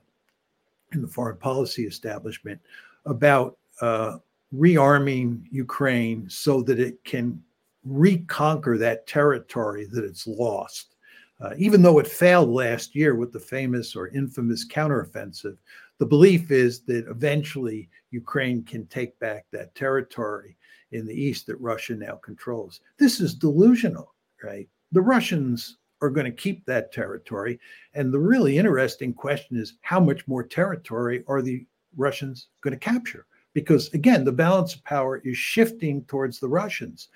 in 0.94 1.02
the 1.02 1.10
foreign 1.10 1.36
policy 1.38 1.86
establishment, 1.86 2.62
about 3.06 3.58
uh, 3.82 4.20
rearming 4.56 5.44
Ukraine 5.52 6.30
so 6.30 6.62
that 6.62 6.80
it 6.80 7.04
can 7.04 7.44
reconquer 7.84 8.78
that 8.78 9.08
territory 9.08 9.88
that 9.92 10.06
it's 10.06 10.26
lost. 10.26 10.96
Uh, 11.42 11.54
even 11.58 11.82
though 11.82 12.00
it 12.00 12.08
failed 12.08 12.50
last 12.50 12.96
year 12.96 13.14
with 13.14 13.34
the 13.34 13.40
famous 13.40 13.94
or 13.94 14.08
infamous 14.08 14.66
counteroffensive, 14.66 15.58
the 16.00 16.06
belief 16.06 16.52
is 16.52 16.82
that 16.82 17.08
eventually 17.10 17.90
Ukraine 18.12 18.64
can 18.64 18.86
take 18.88 19.18
back 19.20 19.46
that 19.52 19.76
territory 19.76 20.58
in 20.92 21.06
the 21.06 21.14
east 21.14 21.48
that 21.48 21.60
Russia 21.60 21.96
now 21.96 22.16
controls. 22.16 22.82
This 22.98 23.20
is 23.20 23.34
delusional, 23.34 24.14
right? 24.44 24.70
The 24.92 25.02
Russians 25.02 25.78
are 26.02 26.10
going 26.10 26.26
to 26.26 26.32
keep 26.32 26.66
that 26.66 26.94
territory. 26.94 27.60
And 27.94 28.14
the 28.14 28.20
really 28.20 28.58
interesting 28.58 29.14
question 29.14 29.58
is 29.58 29.74
how 29.82 30.00
much 30.00 30.28
more 30.28 30.44
territory 30.44 31.24
are 31.28 31.42
the 31.42 31.66
Russians 31.96 32.48
going 32.62 32.74
to 32.74 32.80
capture? 32.80 33.26
Because 33.54 33.92
again, 33.94 34.24
the 34.24 34.32
balance 34.32 34.76
of 34.76 34.84
power 34.84 35.18
is 35.26 35.38
shifting 35.38 36.04
towards 36.06 36.40
the 36.40 36.48
Russians 36.48 37.10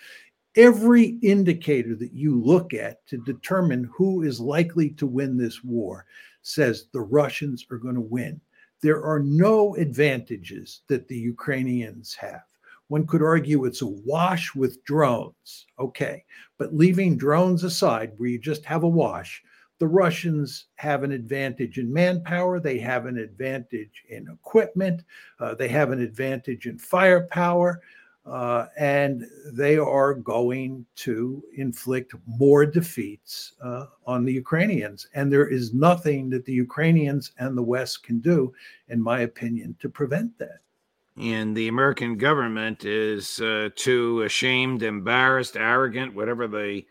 every 0.55 1.17
indicator 1.21 1.95
that 1.95 2.13
you 2.13 2.41
look 2.41 2.73
at 2.73 3.05
to 3.07 3.17
determine 3.19 3.89
who 3.93 4.23
is 4.23 4.39
likely 4.39 4.89
to 4.89 5.07
win 5.07 5.37
this 5.37 5.63
war 5.63 6.05
says 6.41 6.87
the 6.91 7.01
Russians 7.01 7.65
are 7.71 7.77
going 7.77 7.95
to 7.95 8.01
win. 8.01 8.41
There 8.81 9.03
are 9.03 9.19
no 9.19 9.75
advantages 9.75 10.81
that 10.87 11.07
the 11.07 11.17
Ukrainians 11.17 12.15
have. 12.15 12.43
One 12.87 13.07
could 13.07 13.21
argue 13.21 13.65
it's 13.65 13.81
a 13.81 13.87
wash 13.87 14.53
with 14.53 14.83
drones. 14.83 15.65
Okay. 15.79 16.25
But 16.57 16.75
leaving 16.75 17.17
drones 17.17 17.63
aside, 17.63 18.11
where 18.17 18.29
you 18.29 18.39
just 18.39 18.65
have 18.65 18.83
a 18.83 18.89
wash, 18.89 19.41
the 19.79 19.87
Russians 19.87 20.65
have 20.75 21.03
an 21.03 21.11
advantage 21.11 21.79
in 21.79 21.91
manpower, 21.91 22.59
they 22.59 22.77
have 22.77 23.07
an 23.07 23.17
advantage 23.17 24.03
in 24.09 24.27
equipment, 24.31 25.03
uh, 25.39 25.55
they 25.55 25.69
have 25.69 25.91
an 25.91 25.99
advantage 26.01 26.67
in 26.67 26.77
firepower, 26.77 27.81
uh, 28.25 28.67
and 28.77 29.25
they 29.51 29.77
are 29.77 30.13
going 30.13 30.85
to 30.95 31.43
inflict 31.55 32.13
more 32.27 32.65
defeats 32.65 33.53
uh, 33.63 33.85
on 34.05 34.23
the 34.25 34.33
Ukrainians. 34.33 35.07
And 35.15 35.31
there 35.31 35.47
is 35.47 35.73
nothing 35.73 36.29
that 36.29 36.45
the 36.45 36.53
Ukrainians 36.53 37.31
and 37.39 37.57
the 37.57 37.63
West 37.63 38.03
can 38.03 38.19
do, 38.19 38.53
in 38.89 39.01
my 39.01 39.21
opinion, 39.21 39.75
to 39.79 39.89
prevent 39.89 40.37
that. 40.37 40.59
And 41.17 41.57
the 41.57 41.67
American 41.67 42.17
government 42.17 42.85
is 42.85 43.41
uh, 43.41 43.69
too 43.75 44.21
ashamed, 44.21 44.83
embarrassed, 44.83 45.57
arrogant, 45.57 46.13
whatever 46.13 46.47
the 46.47 46.85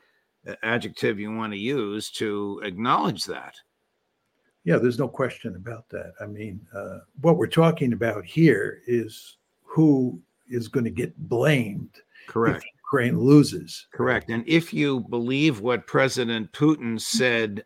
adjective 0.62 1.18
you 1.18 1.34
want 1.34 1.52
to 1.52 1.58
use 1.58 2.10
to 2.10 2.60
acknowledge 2.64 3.24
that. 3.24 3.54
Yeah, 4.64 4.76
there's 4.76 4.98
no 4.98 5.08
question 5.08 5.56
about 5.56 5.88
that. 5.88 6.12
I 6.20 6.26
mean, 6.26 6.60
uh, 6.74 6.98
what 7.22 7.38
we're 7.38 7.46
talking 7.46 7.92
about 7.92 8.24
here 8.24 8.82
is 8.86 9.38
who 9.62 10.20
is 10.50 10.68
going 10.68 10.84
to 10.84 10.90
get 10.90 11.16
blamed. 11.16 12.00
Correct. 12.26 12.64
Ukraine 12.92 13.18
loses. 13.18 13.86
Correct. 13.92 14.30
And 14.30 14.44
if 14.46 14.74
you 14.74 15.00
believe 15.00 15.60
what 15.60 15.86
President 15.86 16.52
Putin 16.52 17.00
said 17.00 17.64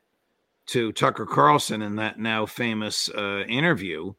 to 0.66 0.92
Tucker 0.92 1.26
Carlson 1.26 1.82
in 1.82 1.96
that 1.96 2.18
now 2.18 2.46
famous 2.46 3.08
uh, 3.10 3.44
interview, 3.48 4.12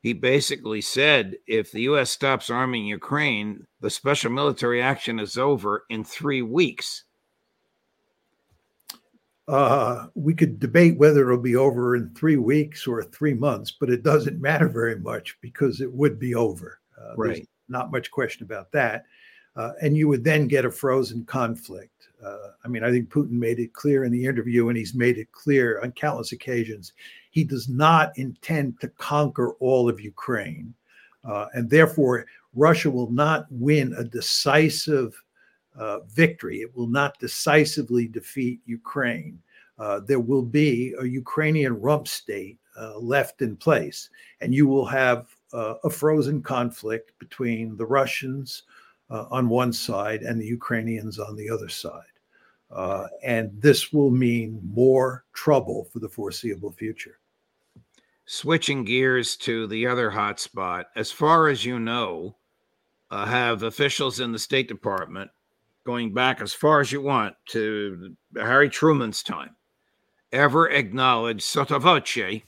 he 0.00 0.12
basically 0.12 0.80
said 0.80 1.36
if 1.46 1.72
the 1.72 1.82
U.S. 1.82 2.10
stops 2.10 2.50
arming 2.50 2.84
Ukraine, 2.84 3.66
the 3.80 3.90
special 3.90 4.30
military 4.30 4.82
action 4.82 5.18
is 5.18 5.38
over 5.38 5.84
in 5.88 6.04
three 6.04 6.42
weeks. 6.42 7.04
Uh, 9.46 10.06
we 10.14 10.34
could 10.34 10.58
debate 10.58 10.98
whether 10.98 11.22
it'll 11.30 11.42
be 11.42 11.56
over 11.56 11.96
in 11.96 12.10
three 12.14 12.36
weeks 12.36 12.86
or 12.86 13.02
three 13.02 13.34
months, 13.34 13.70
but 13.70 13.90
it 13.90 14.02
doesn't 14.02 14.40
matter 14.40 14.68
very 14.68 14.98
much 14.98 15.38
because 15.40 15.80
it 15.80 15.92
would 15.92 16.18
be 16.18 16.34
over. 16.34 16.80
Uh, 17.00 17.14
right. 17.16 17.48
Not 17.68 17.90
much 17.90 18.10
question 18.10 18.44
about 18.44 18.72
that. 18.72 19.04
Uh, 19.56 19.72
and 19.82 19.96
you 19.96 20.08
would 20.08 20.24
then 20.24 20.48
get 20.48 20.64
a 20.64 20.70
frozen 20.70 21.24
conflict. 21.24 22.08
Uh, 22.24 22.50
I 22.64 22.68
mean, 22.68 22.82
I 22.82 22.90
think 22.90 23.08
Putin 23.08 23.32
made 23.32 23.58
it 23.58 23.72
clear 23.72 24.04
in 24.04 24.12
the 24.12 24.24
interview, 24.24 24.68
and 24.68 24.76
he's 24.76 24.94
made 24.94 25.18
it 25.18 25.30
clear 25.32 25.80
on 25.82 25.92
countless 25.92 26.32
occasions. 26.32 26.92
He 27.30 27.44
does 27.44 27.68
not 27.68 28.16
intend 28.16 28.80
to 28.80 28.88
conquer 28.88 29.52
all 29.60 29.88
of 29.88 30.00
Ukraine. 30.00 30.74
Uh, 31.24 31.46
and 31.54 31.68
therefore, 31.68 32.26
Russia 32.54 32.90
will 32.90 33.10
not 33.10 33.46
win 33.50 33.94
a 33.96 34.04
decisive 34.04 35.22
uh, 35.76 36.00
victory. 36.00 36.60
It 36.60 36.74
will 36.74 36.86
not 36.86 37.18
decisively 37.18 38.06
defeat 38.06 38.60
Ukraine. 38.64 39.40
Uh, 39.78 40.00
there 40.00 40.20
will 40.20 40.42
be 40.42 40.94
a 41.00 41.04
Ukrainian 41.04 41.80
rump 41.80 42.06
state 42.06 42.58
uh, 42.80 42.98
left 42.98 43.42
in 43.42 43.56
place, 43.56 44.08
and 44.40 44.54
you 44.54 44.66
will 44.66 44.86
have 44.86 45.26
uh, 45.54 45.74
a 45.84 45.90
frozen 45.90 46.42
conflict 46.42 47.12
between 47.18 47.76
the 47.76 47.86
Russians 47.86 48.64
uh, 49.10 49.26
on 49.30 49.48
one 49.48 49.72
side 49.72 50.22
and 50.22 50.40
the 50.40 50.46
Ukrainians 50.46 51.18
on 51.18 51.36
the 51.36 51.48
other 51.48 51.68
side. 51.68 52.02
Uh, 52.70 53.06
and 53.22 53.50
this 53.60 53.92
will 53.92 54.10
mean 54.10 54.60
more 54.74 55.24
trouble 55.32 55.84
for 55.92 56.00
the 56.00 56.08
foreseeable 56.08 56.72
future. 56.72 57.18
Switching 58.26 58.84
gears 58.84 59.36
to 59.36 59.66
the 59.66 59.86
other 59.86 60.10
hotspot, 60.10 60.84
as 60.96 61.12
far 61.12 61.48
as 61.48 61.64
you 61.64 61.78
know, 61.78 62.34
have 63.10 63.62
officials 63.62 64.18
in 64.18 64.32
the 64.32 64.38
State 64.38 64.66
Department 64.66 65.30
going 65.84 66.12
back 66.12 66.40
as 66.40 66.52
far 66.52 66.80
as 66.80 66.90
you 66.90 67.00
want 67.00 67.36
to 67.46 68.16
Harry 68.36 68.68
Truman's 68.68 69.22
time, 69.22 69.54
ever 70.32 70.68
acknowledged 70.70 71.42
sotto 71.42 71.78
voce 71.78 72.42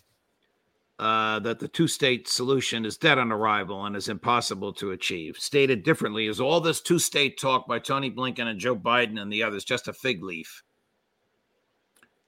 uh, 0.98 1.38
that 1.40 1.58
the 1.58 1.68
two 1.68 1.86
state 1.86 2.26
solution 2.26 2.86
is 2.86 2.96
dead 2.96 3.18
on 3.18 3.30
arrival 3.30 3.84
and 3.84 3.94
is 3.96 4.08
impossible 4.08 4.72
to 4.72 4.92
achieve. 4.92 5.36
Stated 5.36 5.82
differently, 5.82 6.26
is 6.26 6.40
all 6.40 6.60
this 6.60 6.80
two 6.80 6.98
state 6.98 7.38
talk 7.38 7.66
by 7.66 7.78
Tony 7.78 8.10
Blinken 8.10 8.46
and 8.46 8.58
Joe 8.58 8.76
Biden 8.76 9.20
and 9.20 9.30
the 9.30 9.42
others 9.42 9.64
just 9.64 9.88
a 9.88 9.92
fig 9.92 10.22
leaf? 10.22 10.62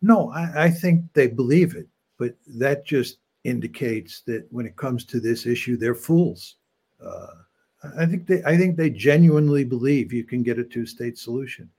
No, 0.03 0.31
I, 0.31 0.65
I 0.65 0.71
think 0.71 1.05
they 1.15 1.29
believe 1.29 1.75
it, 1.75 1.89
but 2.19 2.35
that 2.47 2.85
just 2.85 3.19
indicates 3.45 4.21
that 4.23 4.47
when 4.51 4.67
it 4.67 4.77
comes 4.77 5.05
to 5.07 5.21
this 5.21 5.47
issue, 5.47 5.77
they're 5.77 5.95
fools. 5.95 6.57
Uh, 7.05 7.27
I 7.97 8.07
think 8.07 8.27
they 8.27 8.43
I 8.45 8.57
think 8.57 8.77
they 8.77 8.91
genuinely 8.91 9.65
believe 9.65 10.13
you 10.13 10.25
can 10.25 10.43
get 10.43 10.59
a 10.59 10.65
two-state 10.65 11.17
solution. 11.17 11.71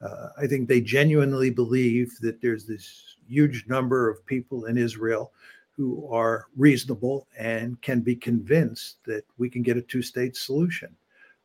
Uh, 0.00 0.28
I 0.38 0.46
think 0.46 0.68
they 0.68 0.80
genuinely 0.80 1.50
believe 1.50 2.16
that 2.20 2.40
there's 2.40 2.66
this 2.66 3.16
huge 3.28 3.66
number 3.68 4.08
of 4.08 4.24
people 4.26 4.64
in 4.66 4.78
Israel 4.78 5.32
who 5.80 6.06
are 6.12 6.46
reasonable 6.58 7.26
and 7.38 7.80
can 7.80 8.00
be 8.00 8.14
convinced 8.14 8.98
that 9.06 9.24
we 9.38 9.48
can 9.48 9.62
get 9.62 9.78
a 9.78 9.82
two-state 9.82 10.36
solution. 10.36 10.94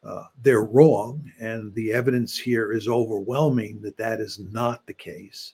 Uh, 0.04 0.26
they're 0.44 0.66
wrong, 0.66 1.24
and 1.40 1.74
the 1.74 1.94
evidence 1.94 2.38
here 2.38 2.74
is 2.74 2.90
overwhelming 2.90 3.80
that 3.82 3.96
that 3.96 4.20
is 4.20 4.40
not 4.52 4.86
the 4.88 4.94
case. 4.94 5.54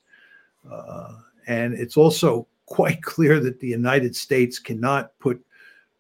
Uh, 0.70 1.14
and 1.46 1.76
it's 1.76 1.96
also 1.96 2.48
quite 2.66 3.04
clear 3.04 3.40
that 3.40 3.60
the 3.60 3.68
United 3.68 4.16
States 4.16 4.58
cannot 4.58 5.12
put 5.20 5.40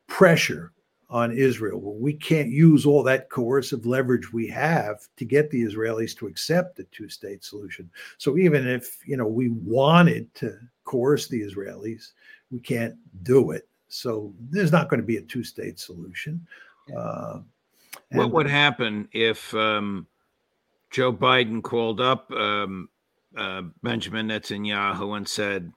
pressure 0.07 0.71
on 1.07 1.31
Israel. 1.31 1.79
We 1.99 2.13
can't 2.13 2.49
use 2.49 2.83
all 2.83 3.03
that 3.03 3.29
coercive 3.29 3.85
leverage 3.85 4.33
we 4.33 4.47
have 4.47 5.07
to 5.17 5.25
get 5.25 5.51
the 5.51 5.61
Israelis 5.61 6.17
to 6.17 6.25
accept 6.25 6.79
a 6.79 6.83
two-state 6.85 7.43
solution. 7.43 7.91
So 8.17 8.39
even 8.39 8.67
if 8.67 9.05
you 9.05 9.17
know 9.17 9.27
we 9.27 9.49
wanted 9.49 10.33
to 10.35 10.57
coerce 10.85 11.27
the 11.27 11.41
Israelis, 11.41 12.13
we 12.51 12.59
can't 12.59 12.95
do 13.23 13.51
it. 13.51 13.67
So 13.87 14.33
there's 14.49 14.71
not 14.71 14.89
going 14.89 14.99
to 14.99 15.05
be 15.05 15.17
a 15.17 15.21
two-state 15.21 15.79
solution. 15.79 16.45
Uh, 16.95 17.39
what 18.11 18.31
would 18.31 18.47
happen 18.49 19.07
if 19.11 19.53
um, 19.53 20.07
Joe 20.89 21.13
Biden 21.13 21.61
called 21.61 22.01
up 22.01 22.31
um, 22.31 22.89
uh, 23.35 23.63
Benjamin 23.83 24.27
Netanyahu 24.27 25.17
and 25.17 25.27
said, 25.27 25.71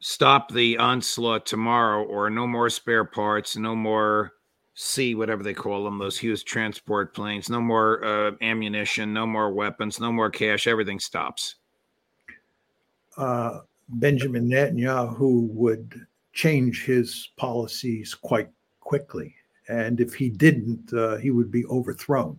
stop 0.00 0.52
the 0.52 0.76
onslaught 0.78 1.46
tomorrow 1.46 2.02
or 2.04 2.28
no 2.28 2.46
more 2.46 2.68
spare 2.68 3.04
parts, 3.04 3.56
no 3.56 3.74
more 3.74 4.32
C, 4.74 5.14
whatever 5.14 5.42
they 5.42 5.54
call 5.54 5.84
them, 5.84 5.98
those 5.98 6.18
huge 6.18 6.44
transport 6.44 7.14
planes, 7.14 7.48
no 7.48 7.60
more 7.60 8.04
uh, 8.04 8.32
ammunition, 8.42 9.12
no 9.12 9.26
more 9.26 9.50
weapons, 9.52 10.00
no 10.00 10.12
more 10.12 10.30
cash, 10.30 10.66
everything 10.66 11.00
stops. 11.00 11.54
Uh, 13.16 13.60
Benjamin 13.88 14.48
Netanyahu 14.48 15.48
would 15.48 16.06
change 16.32 16.84
his 16.84 17.30
policies 17.36 18.14
quite 18.14 18.48
quickly. 18.80 19.34
And 19.68 20.00
if 20.00 20.14
he 20.14 20.28
didn't, 20.28 20.92
uh, 20.92 21.16
he 21.16 21.30
would 21.30 21.50
be 21.50 21.64
overthrown. 21.66 22.38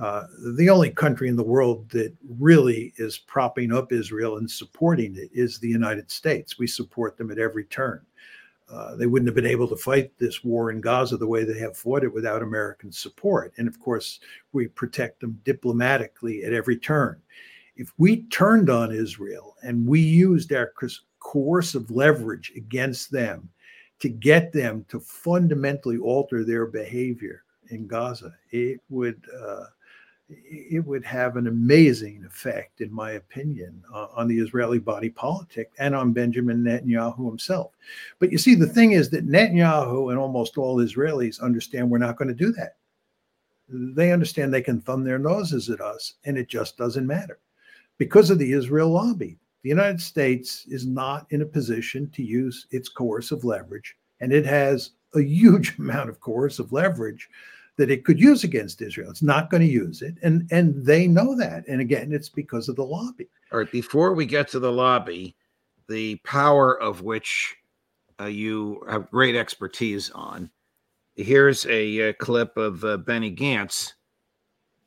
Uh, 0.00 0.26
the 0.56 0.68
only 0.68 0.90
country 0.90 1.28
in 1.28 1.36
the 1.36 1.42
world 1.42 1.88
that 1.90 2.14
really 2.38 2.92
is 2.98 3.16
propping 3.16 3.72
up 3.72 3.92
Israel 3.92 4.36
and 4.36 4.50
supporting 4.50 5.16
it 5.16 5.30
is 5.32 5.58
the 5.58 5.68
United 5.68 6.10
States. 6.10 6.58
We 6.58 6.66
support 6.66 7.16
them 7.16 7.30
at 7.30 7.38
every 7.38 7.64
turn. 7.64 8.04
Uh, 8.68 8.96
they 8.96 9.06
wouldn't 9.06 9.28
have 9.28 9.34
been 9.34 9.46
able 9.46 9.68
to 9.68 9.76
fight 9.76 10.10
this 10.18 10.42
war 10.44 10.70
in 10.70 10.80
Gaza 10.80 11.16
the 11.16 11.26
way 11.26 11.44
they 11.44 11.58
have 11.58 11.76
fought 11.76 12.02
it 12.02 12.12
without 12.12 12.42
American 12.42 12.90
support. 12.90 13.52
And 13.56 13.68
of 13.68 13.80
course, 13.80 14.20
we 14.52 14.66
protect 14.66 15.20
them 15.20 15.40
diplomatically 15.44 16.44
at 16.44 16.52
every 16.52 16.76
turn. 16.76 17.20
If 17.76 17.92
we 17.98 18.22
turned 18.24 18.70
on 18.70 18.92
Israel 18.92 19.54
and 19.62 19.86
we 19.86 20.00
used 20.00 20.52
our 20.52 20.72
coercive 21.20 21.90
leverage 21.90 22.52
against 22.56 23.10
them 23.10 23.48
to 24.00 24.08
get 24.08 24.52
them 24.52 24.84
to 24.88 25.00
fundamentally 25.00 25.98
alter 25.98 26.44
their 26.44 26.66
behavior 26.66 27.44
in 27.70 27.86
Gaza, 27.86 28.34
it 28.50 28.80
would 28.88 29.22
uh, 29.38 29.64
it 30.28 30.84
would 30.84 31.04
have 31.04 31.36
an 31.36 31.46
amazing 31.46 32.24
effect, 32.24 32.80
in 32.80 32.92
my 32.92 33.12
opinion, 33.12 33.80
uh, 33.94 34.08
on 34.16 34.26
the 34.26 34.38
Israeli 34.38 34.80
body 34.80 35.08
politic 35.08 35.70
and 35.78 35.94
on 35.94 36.12
Benjamin 36.12 36.64
Netanyahu 36.64 37.28
himself. 37.28 37.72
But 38.18 38.32
you 38.32 38.38
see, 38.38 38.56
the 38.56 38.66
thing 38.66 38.92
is 38.92 39.08
that 39.10 39.28
Netanyahu 39.28 40.10
and 40.10 40.18
almost 40.18 40.58
all 40.58 40.78
Israelis 40.78 41.40
understand 41.40 41.88
we're 41.88 41.98
not 41.98 42.16
going 42.16 42.28
to 42.28 42.34
do 42.34 42.52
that. 42.52 42.76
They 43.68 44.12
understand 44.12 44.52
they 44.52 44.62
can 44.62 44.80
thumb 44.80 45.04
their 45.04 45.18
noses 45.18 45.70
at 45.70 45.80
us, 45.80 46.14
and 46.24 46.36
it 46.36 46.48
just 46.48 46.76
doesn't 46.76 47.06
matter 47.06 47.38
because 47.98 48.30
of 48.30 48.38
the 48.38 48.52
Israel 48.52 48.90
lobby. 48.90 49.38
The 49.62 49.68
United 49.68 50.00
States 50.00 50.64
is 50.68 50.86
not 50.86 51.26
in 51.30 51.42
a 51.42 51.46
position 51.46 52.08
to 52.10 52.22
use 52.22 52.66
its 52.70 52.88
coercive 52.88 53.44
leverage, 53.44 53.96
and 54.20 54.32
it 54.32 54.46
has 54.46 54.90
a 55.14 55.20
huge 55.22 55.76
amount 55.78 56.08
of 56.08 56.20
coercive 56.20 56.72
leverage 56.72 57.28
that 57.76 57.90
it 57.90 58.04
could 58.04 58.18
use 58.18 58.44
against 58.44 58.80
Israel. 58.80 59.10
It's 59.10 59.22
not 59.22 59.50
going 59.50 59.62
to 59.62 59.72
use 59.72 60.02
it, 60.02 60.14
and 60.22 60.48
and 60.50 60.84
they 60.84 61.06
know 61.06 61.36
that. 61.36 61.66
And 61.66 61.80
again, 61.80 62.12
it's 62.12 62.28
because 62.28 62.68
of 62.68 62.76
the 62.76 62.84
lobby. 62.84 63.28
All 63.52 63.58
right. 63.58 63.70
Before 63.70 64.14
we 64.14 64.24
get 64.24 64.48
to 64.48 64.58
the 64.58 64.72
lobby, 64.72 65.36
the 65.88 66.16
power 66.24 66.80
of 66.80 67.02
which 67.02 67.56
uh, 68.20 68.26
you 68.26 68.82
have 68.88 69.10
great 69.10 69.36
expertise 69.36 70.10
on. 70.10 70.50
Here's 71.16 71.66
a, 71.66 72.10
uh, 72.10 72.12
clip 72.14 72.56
of 72.56 72.84
uh, 72.84 72.98
Benny 72.98 73.34
Gantz, 73.34 73.92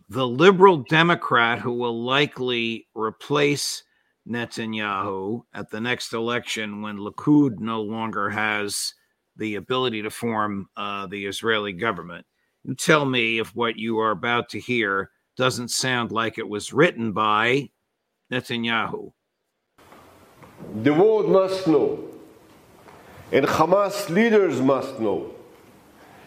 the 0.09 0.27
liberal 0.27 0.77
Democrat 0.77 1.59
who 1.59 1.71
will 1.71 2.03
likely 2.03 2.87
replace 2.95 3.83
Netanyahu 4.27 5.43
at 5.53 5.69
the 5.69 5.79
next 5.79 6.13
election 6.13 6.81
when 6.81 6.97
Likud 6.97 7.59
no 7.59 7.81
longer 7.81 8.29
has 8.31 8.93
the 9.37 9.55
ability 9.55 10.01
to 10.01 10.09
form 10.09 10.67
uh, 10.75 11.05
the 11.05 11.27
Israeli 11.27 11.73
government. 11.73 12.25
You 12.63 12.73
tell 12.73 13.05
me 13.05 13.39
if 13.39 13.55
what 13.55 13.77
you 13.77 13.99
are 13.99 14.09
about 14.09 14.49
to 14.49 14.59
hear 14.59 15.11
doesn't 15.37 15.69
sound 15.69 16.11
like 16.11 16.39
it 16.39 16.49
was 16.49 16.73
written 16.73 17.11
by 17.11 17.69
Netanyahu. 18.31 19.11
The 20.81 20.93
world 20.93 21.29
must 21.29 21.67
know, 21.67 22.03
and 23.31 23.45
Hamas 23.45 24.09
leaders 24.09 24.59
must 24.59 24.99
know, 24.99 25.33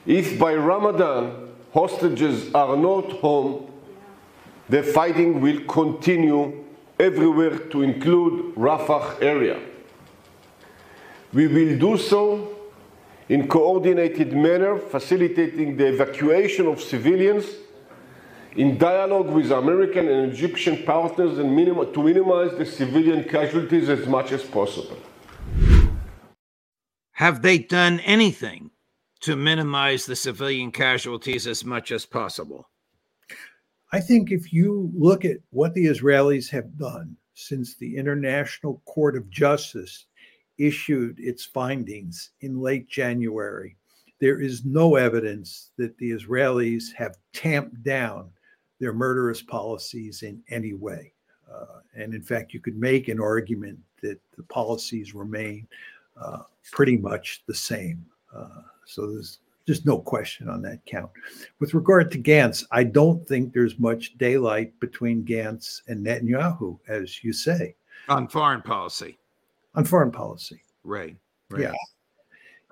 if 0.06 0.38
by 0.38 0.54
Ramadan 0.54 1.48
hostages 1.74 2.52
are 2.54 2.76
not 2.76 3.10
home, 3.12 3.71
the 4.68 4.82
fighting 4.82 5.40
will 5.40 5.60
continue 5.64 6.64
everywhere 6.98 7.58
to 7.58 7.82
include 7.82 8.54
Rafah 8.54 9.20
area. 9.22 9.60
We 11.32 11.46
will 11.46 11.78
do 11.78 11.96
so 11.96 12.48
in 13.28 13.48
coordinated 13.48 14.32
manner, 14.32 14.78
facilitating 14.78 15.76
the 15.76 15.86
evacuation 15.86 16.66
of 16.66 16.80
civilians 16.80 17.46
in 18.56 18.76
dialogue 18.76 19.30
with 19.30 19.50
American 19.50 20.08
and 20.08 20.32
Egyptian 20.32 20.82
partners 20.84 21.38
and 21.38 21.56
to 21.94 22.02
minimize 22.02 22.56
the 22.58 22.66
civilian 22.66 23.24
casualties 23.24 23.88
as 23.88 24.06
much 24.06 24.32
as 24.32 24.42
possible. 24.42 24.98
Have 27.12 27.42
they 27.42 27.58
done 27.58 28.00
anything 28.00 28.70
to 29.20 29.36
minimize 29.36 30.04
the 30.06 30.16
civilian 30.16 30.70
casualties 30.70 31.46
as 31.46 31.64
much 31.64 31.90
as 31.92 32.04
possible? 32.04 32.68
I 33.92 34.00
think 34.00 34.30
if 34.30 34.54
you 34.54 34.90
look 34.94 35.26
at 35.26 35.36
what 35.50 35.74
the 35.74 35.86
Israelis 35.86 36.48
have 36.48 36.78
done 36.78 37.14
since 37.34 37.74
the 37.74 37.96
International 37.96 38.80
Court 38.86 39.16
of 39.16 39.28
Justice 39.28 40.06
issued 40.56 41.18
its 41.18 41.44
findings 41.44 42.30
in 42.40 42.60
late 42.60 42.88
January, 42.88 43.76
there 44.18 44.40
is 44.40 44.64
no 44.64 44.94
evidence 44.94 45.72
that 45.76 45.98
the 45.98 46.10
Israelis 46.10 46.84
have 46.94 47.16
tamped 47.34 47.82
down 47.82 48.30
their 48.80 48.94
murderous 48.94 49.42
policies 49.42 50.22
in 50.22 50.42
any 50.48 50.72
way. 50.72 51.12
Uh, 51.52 51.80
and 51.94 52.14
in 52.14 52.22
fact, 52.22 52.54
you 52.54 52.60
could 52.60 52.76
make 52.76 53.08
an 53.08 53.20
argument 53.20 53.78
that 54.02 54.18
the 54.38 54.42
policies 54.44 55.14
remain 55.14 55.66
uh, 56.18 56.42
pretty 56.70 56.96
much 56.96 57.42
the 57.46 57.54
same. 57.54 58.06
Uh, 58.34 58.62
so 58.86 59.10
there's 59.10 59.40
just 59.66 59.86
no 59.86 59.98
question 59.98 60.48
on 60.48 60.62
that 60.62 60.84
count. 60.86 61.10
With 61.60 61.74
regard 61.74 62.10
to 62.12 62.18
Gantz, 62.18 62.64
I 62.70 62.84
don't 62.84 63.26
think 63.26 63.52
there's 63.52 63.78
much 63.78 64.16
daylight 64.18 64.78
between 64.80 65.24
Gantz 65.24 65.82
and 65.88 66.04
Netanyahu, 66.04 66.78
as 66.88 67.22
you 67.22 67.32
say. 67.32 67.76
On 68.08 68.26
foreign 68.28 68.62
policy. 68.62 69.18
On 69.74 69.84
foreign 69.84 70.10
policy. 70.10 70.60
Right. 70.84 71.16
right. 71.50 71.62
Yeah. 71.62 71.72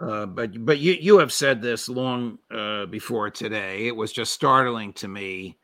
Uh, 0.00 0.26
but 0.26 0.64
but 0.64 0.78
you 0.78 0.94
you 0.94 1.18
have 1.18 1.32
said 1.32 1.60
this 1.60 1.88
long 1.88 2.38
uh, 2.50 2.86
before 2.86 3.30
today. 3.30 3.86
It 3.86 3.94
was 3.94 4.12
just 4.12 4.32
startling 4.32 4.94
to 4.94 5.08
me. 5.08 5.58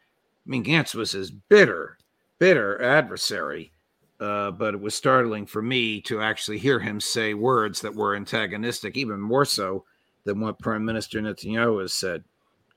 I 0.46 0.50
mean, 0.50 0.62
Gantz 0.62 0.94
was 0.94 1.12
his 1.12 1.30
bitter, 1.30 1.96
bitter 2.38 2.80
adversary, 2.82 3.72
uh, 4.20 4.50
but 4.50 4.74
it 4.74 4.80
was 4.80 4.94
startling 4.94 5.46
for 5.46 5.62
me 5.62 6.02
to 6.02 6.20
actually 6.20 6.58
hear 6.58 6.78
him 6.78 7.00
say 7.00 7.32
words 7.32 7.80
that 7.80 7.94
were 7.94 8.14
antagonistic, 8.14 8.96
even 8.96 9.20
more 9.20 9.46
so 9.46 9.84
than 10.26 10.40
what 10.40 10.58
Prime 10.58 10.84
Minister 10.84 11.20
Netanyahu 11.20 11.80
has 11.80 11.94
said. 11.94 12.22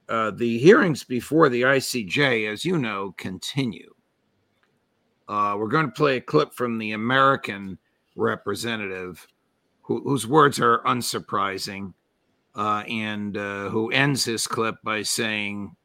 Uh, 0.07 0.31
the 0.31 0.57
hearings 0.59 1.03
before 1.03 1.49
the 1.49 1.63
ICJ, 1.63 2.51
as 2.51 2.63
you 2.63 2.77
know, 2.77 3.13
continue. 3.17 3.93
Uh, 5.27 5.55
we're 5.57 5.67
going 5.67 5.85
to 5.85 5.91
play 5.91 6.17
a 6.17 6.21
clip 6.21 6.53
from 6.53 6.77
the 6.77 6.93
American 6.93 7.77
representative 8.15 9.27
who, 9.81 10.01
whose 10.03 10.25
words 10.25 10.59
are 10.59 10.79
unsurprising 10.85 11.93
uh, 12.55 12.83
and 12.87 13.37
uh, 13.37 13.69
who 13.69 13.91
ends 13.91 14.25
his 14.25 14.47
clip 14.47 14.75
by 14.83 15.01
saying 15.03 15.75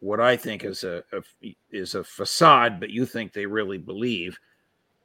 what 0.00 0.20
I 0.20 0.36
think 0.36 0.64
is 0.64 0.84
a, 0.84 1.02
a 1.12 1.56
is 1.70 1.94
a 1.94 2.04
facade, 2.04 2.80
but 2.80 2.90
you 2.90 3.06
think 3.06 3.32
they 3.32 3.46
really 3.46 3.78
believe 3.78 4.38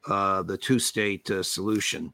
uh, 0.07 0.43
the 0.43 0.57
two 0.57 0.79
state 0.79 1.29
uh, 1.29 1.43
solution. 1.43 2.13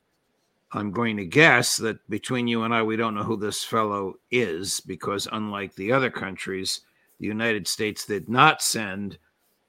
I'm 0.75 0.91
going 0.91 1.17
to 1.17 1.25
guess 1.25 1.77
that 1.77 2.07
between 2.09 2.47
you 2.47 2.63
and 2.63 2.73
I, 2.73 2.81
we 2.81 2.95
don't 2.95 3.13
know 3.13 3.23
who 3.23 3.37
this 3.37 3.63
fellow 3.63 4.15
is 4.31 4.79
because, 4.79 5.27
unlike 5.31 5.75
the 5.75 5.91
other 5.91 6.09
countries, 6.09 6.81
the 7.19 7.27
United 7.27 7.67
States 7.67 8.05
did 8.05 8.27
not 8.27 8.61
send 8.63 9.19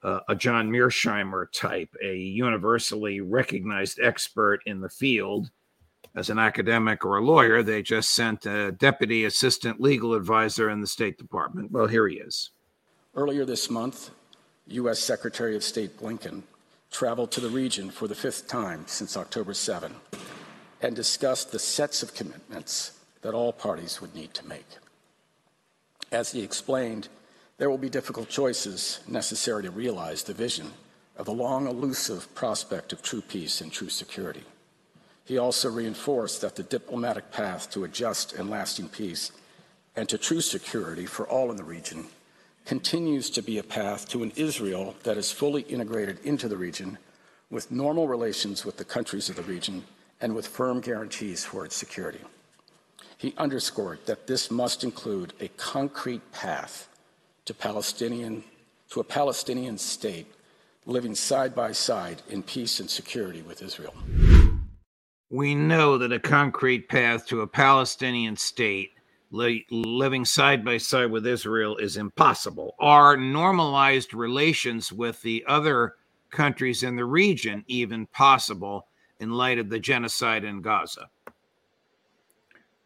uh, 0.01 0.21
a 0.27 0.35
John 0.35 0.69
Mearsheimer 0.69 1.51
type, 1.51 1.89
a 2.03 2.15
universally 2.15 3.21
recognized 3.21 3.99
expert 4.01 4.61
in 4.65 4.81
the 4.81 4.89
field 4.89 5.51
as 6.15 6.31
an 6.31 6.39
academic 6.39 7.05
or 7.05 7.17
a 7.17 7.25
lawyer. 7.25 7.61
They 7.61 7.83
just 7.83 8.11
sent 8.11 8.47
a 8.47 8.71
deputy 8.71 9.25
assistant 9.25 9.79
legal 9.79 10.15
advisor 10.15 10.71
in 10.71 10.81
the 10.81 10.87
State 10.87 11.19
Department. 11.19 11.71
Well, 11.71 11.87
here 11.87 12.07
he 12.07 12.17
is. 12.17 12.49
Earlier 13.15 13.45
this 13.45 13.69
month, 13.69 14.09
U.S. 14.67 14.99
Secretary 14.99 15.55
of 15.55 15.63
State 15.63 15.99
Blinken 15.99 16.41
traveled 16.89 17.31
to 17.31 17.41
the 17.41 17.49
region 17.49 17.91
for 17.91 18.07
the 18.07 18.15
fifth 18.15 18.47
time 18.47 18.85
since 18.87 19.15
October 19.15 19.53
7 19.53 19.93
and 20.85 20.95
discussed 20.95 21.51
the 21.51 21.57
sets 21.57 22.03
of 22.03 22.13
commitments 22.13 22.91
that 23.23 23.33
all 23.33 23.51
parties 23.51 24.01
would 24.01 24.13
need 24.13 24.31
to 24.35 24.47
make. 24.47 24.67
As 26.11 26.31
he 26.31 26.43
explained, 26.43 27.07
there 27.57 27.71
will 27.71 27.79
be 27.79 27.89
difficult 27.89 28.29
choices 28.29 28.99
necessary 29.07 29.63
to 29.63 29.71
realize 29.71 30.21
the 30.21 30.35
vision 30.35 30.71
of 31.17 31.25
the 31.25 31.33
long 31.33 31.65
elusive 31.65 32.33
prospect 32.35 32.93
of 32.93 33.01
true 33.01 33.21
peace 33.21 33.61
and 33.61 33.71
true 33.71 33.89
security. 33.89 34.43
He 35.23 35.39
also 35.39 35.71
reinforced 35.71 36.41
that 36.41 36.55
the 36.55 36.61
diplomatic 36.61 37.31
path 37.31 37.71
to 37.71 37.83
a 37.83 37.87
just 37.87 38.33
and 38.33 38.51
lasting 38.51 38.89
peace 38.89 39.31
and 39.95 40.07
to 40.07 40.19
true 40.19 40.41
security 40.41 41.07
for 41.07 41.27
all 41.27 41.49
in 41.49 41.57
the 41.57 41.63
region 41.63 42.05
continues 42.67 43.31
to 43.31 43.41
be 43.41 43.57
a 43.57 43.63
path 43.63 44.07
to 44.09 44.21
an 44.21 44.31
Israel 44.35 44.95
that 45.01 45.17
is 45.17 45.31
fully 45.31 45.63
integrated 45.63 46.19
into 46.23 46.47
the 46.47 46.57
region 46.57 46.99
with 47.49 47.71
normal 47.71 48.07
relations 48.07 48.63
with 48.63 48.77
the 48.77 48.85
countries 48.85 49.29
of 49.29 49.35
the 49.35 49.41
region 49.41 49.83
and 50.25 50.33
with 50.33 50.47
firm 50.47 50.81
guarantees 50.81 51.45
for 51.45 51.65
its 51.65 51.75
security. 51.75 52.21
He 53.15 53.35
underscored 53.37 53.99
that 54.07 54.25
this 54.25 54.49
must 54.49 54.83
include 54.83 55.33
a 55.39 55.49
concrete 55.49 56.31
path 56.31 56.89
to 57.45 57.53
Palestinian 57.53 58.43
to 58.89 59.01
a 59.01 59.03
Palestinian 59.03 59.77
state 59.77 60.25
living 60.87 61.13
side 61.13 61.53
by 61.53 61.71
side 61.71 62.23
in 62.27 62.41
peace 62.41 62.79
and 62.79 62.89
security 62.89 63.43
with 63.43 63.61
Israel. 63.61 63.93
We 65.29 65.53
know 65.53 65.99
that 65.99 66.11
a 66.11 66.19
concrete 66.19 66.89
path 66.89 67.27
to 67.27 67.41
a 67.41 67.47
Palestinian 67.47 68.35
state 68.35 68.93
li- 69.29 69.67
living 69.69 70.25
side 70.25 70.65
by 70.65 70.77
side 70.77 71.11
with 71.11 71.27
Israel 71.27 71.77
is 71.77 71.97
impossible. 71.97 72.73
Are 72.79 73.15
normalized 73.15 74.15
relations 74.15 74.91
with 74.91 75.21
the 75.21 75.43
other 75.47 75.97
countries 76.31 76.81
in 76.81 76.95
the 76.95 77.05
region 77.05 77.63
even 77.67 78.07
possible? 78.07 78.87
In 79.19 79.31
light 79.31 79.59
of 79.59 79.69
the 79.69 79.79
genocide 79.79 80.43
in 80.43 80.61
Gaza? 80.61 81.09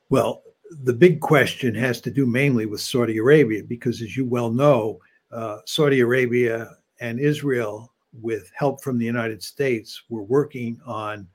Well, 0.09 0.43
the 0.83 0.93
big 0.93 1.19
question 1.19 1.73
has 1.75 1.99
to 2.01 2.11
do 2.11 2.25
mainly 2.25 2.65
with 2.65 2.81
Saudi 2.81 3.17
Arabia, 3.17 3.63
because 3.63 4.01
as 4.01 4.15
you 4.15 4.25
well 4.25 4.51
know, 4.51 4.99
uh, 5.31 5.59
Saudi 5.65 5.99
Arabia 5.99 6.69
and 6.99 7.19
Israel, 7.19 7.93
with 8.21 8.51
help 8.55 8.81
from 8.81 8.97
the 8.97 9.05
United 9.05 9.41
States, 9.41 10.03
were 10.09 10.23
working 10.23 10.79
on 10.85 11.27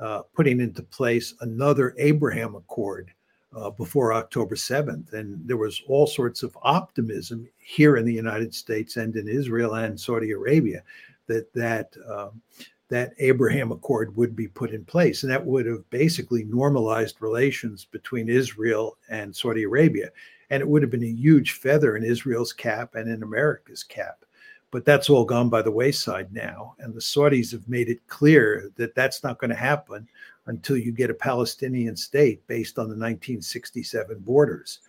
uh, 0.00 0.22
putting 0.34 0.60
into 0.60 0.82
place 0.82 1.34
another 1.40 1.94
Abraham 1.98 2.54
Accord 2.54 3.10
uh, 3.56 3.70
before 3.70 4.12
October 4.12 4.54
7th. 4.54 5.12
And 5.12 5.40
there 5.46 5.56
was 5.56 5.82
all 5.88 6.06
sorts 6.06 6.42
of 6.42 6.56
optimism 6.62 7.48
here 7.58 7.96
in 7.96 8.04
the 8.04 8.12
United 8.12 8.54
States 8.54 8.96
and 8.96 9.16
in 9.16 9.28
Israel 9.28 9.74
and 9.74 9.98
Saudi 9.98 10.32
Arabia 10.32 10.82
that 11.26 11.52
that 11.54 11.94
um, 12.08 12.40
that 12.88 13.12
Abraham 13.18 13.70
Accord 13.70 14.16
would 14.16 14.34
be 14.34 14.48
put 14.48 14.70
in 14.70 14.84
place. 14.84 15.22
And 15.22 15.30
that 15.30 15.44
would 15.44 15.66
have 15.66 15.88
basically 15.90 16.44
normalized 16.44 17.20
relations 17.20 17.84
between 17.84 18.28
Israel 18.28 18.96
and 19.10 19.34
Saudi 19.34 19.64
Arabia. 19.64 20.10
And 20.50 20.62
it 20.62 20.68
would 20.68 20.82
have 20.82 20.90
been 20.90 21.04
a 21.04 21.06
huge 21.06 21.52
feather 21.52 21.96
in 21.96 22.04
Israel's 22.04 22.52
cap 22.52 22.94
and 22.94 23.10
in 23.10 23.22
America's 23.22 23.82
cap. 23.82 24.24
But 24.70 24.84
that's 24.84 25.10
all 25.10 25.24
gone 25.24 25.48
by 25.48 25.62
the 25.62 25.70
wayside 25.70 26.32
now. 26.32 26.74
And 26.78 26.94
the 26.94 27.00
Saudis 27.00 27.52
have 27.52 27.68
made 27.68 27.88
it 27.88 28.06
clear 28.06 28.70
that 28.76 28.94
that's 28.94 29.22
not 29.22 29.38
going 29.38 29.50
to 29.50 29.56
happen 29.56 30.08
until 30.46 30.76
you 30.76 30.92
get 30.92 31.10
a 31.10 31.14
Palestinian 31.14 31.96
state 31.96 32.46
based 32.46 32.78
on 32.78 32.84
the 32.84 32.96
1967 32.96 34.18
borders. 34.20 34.80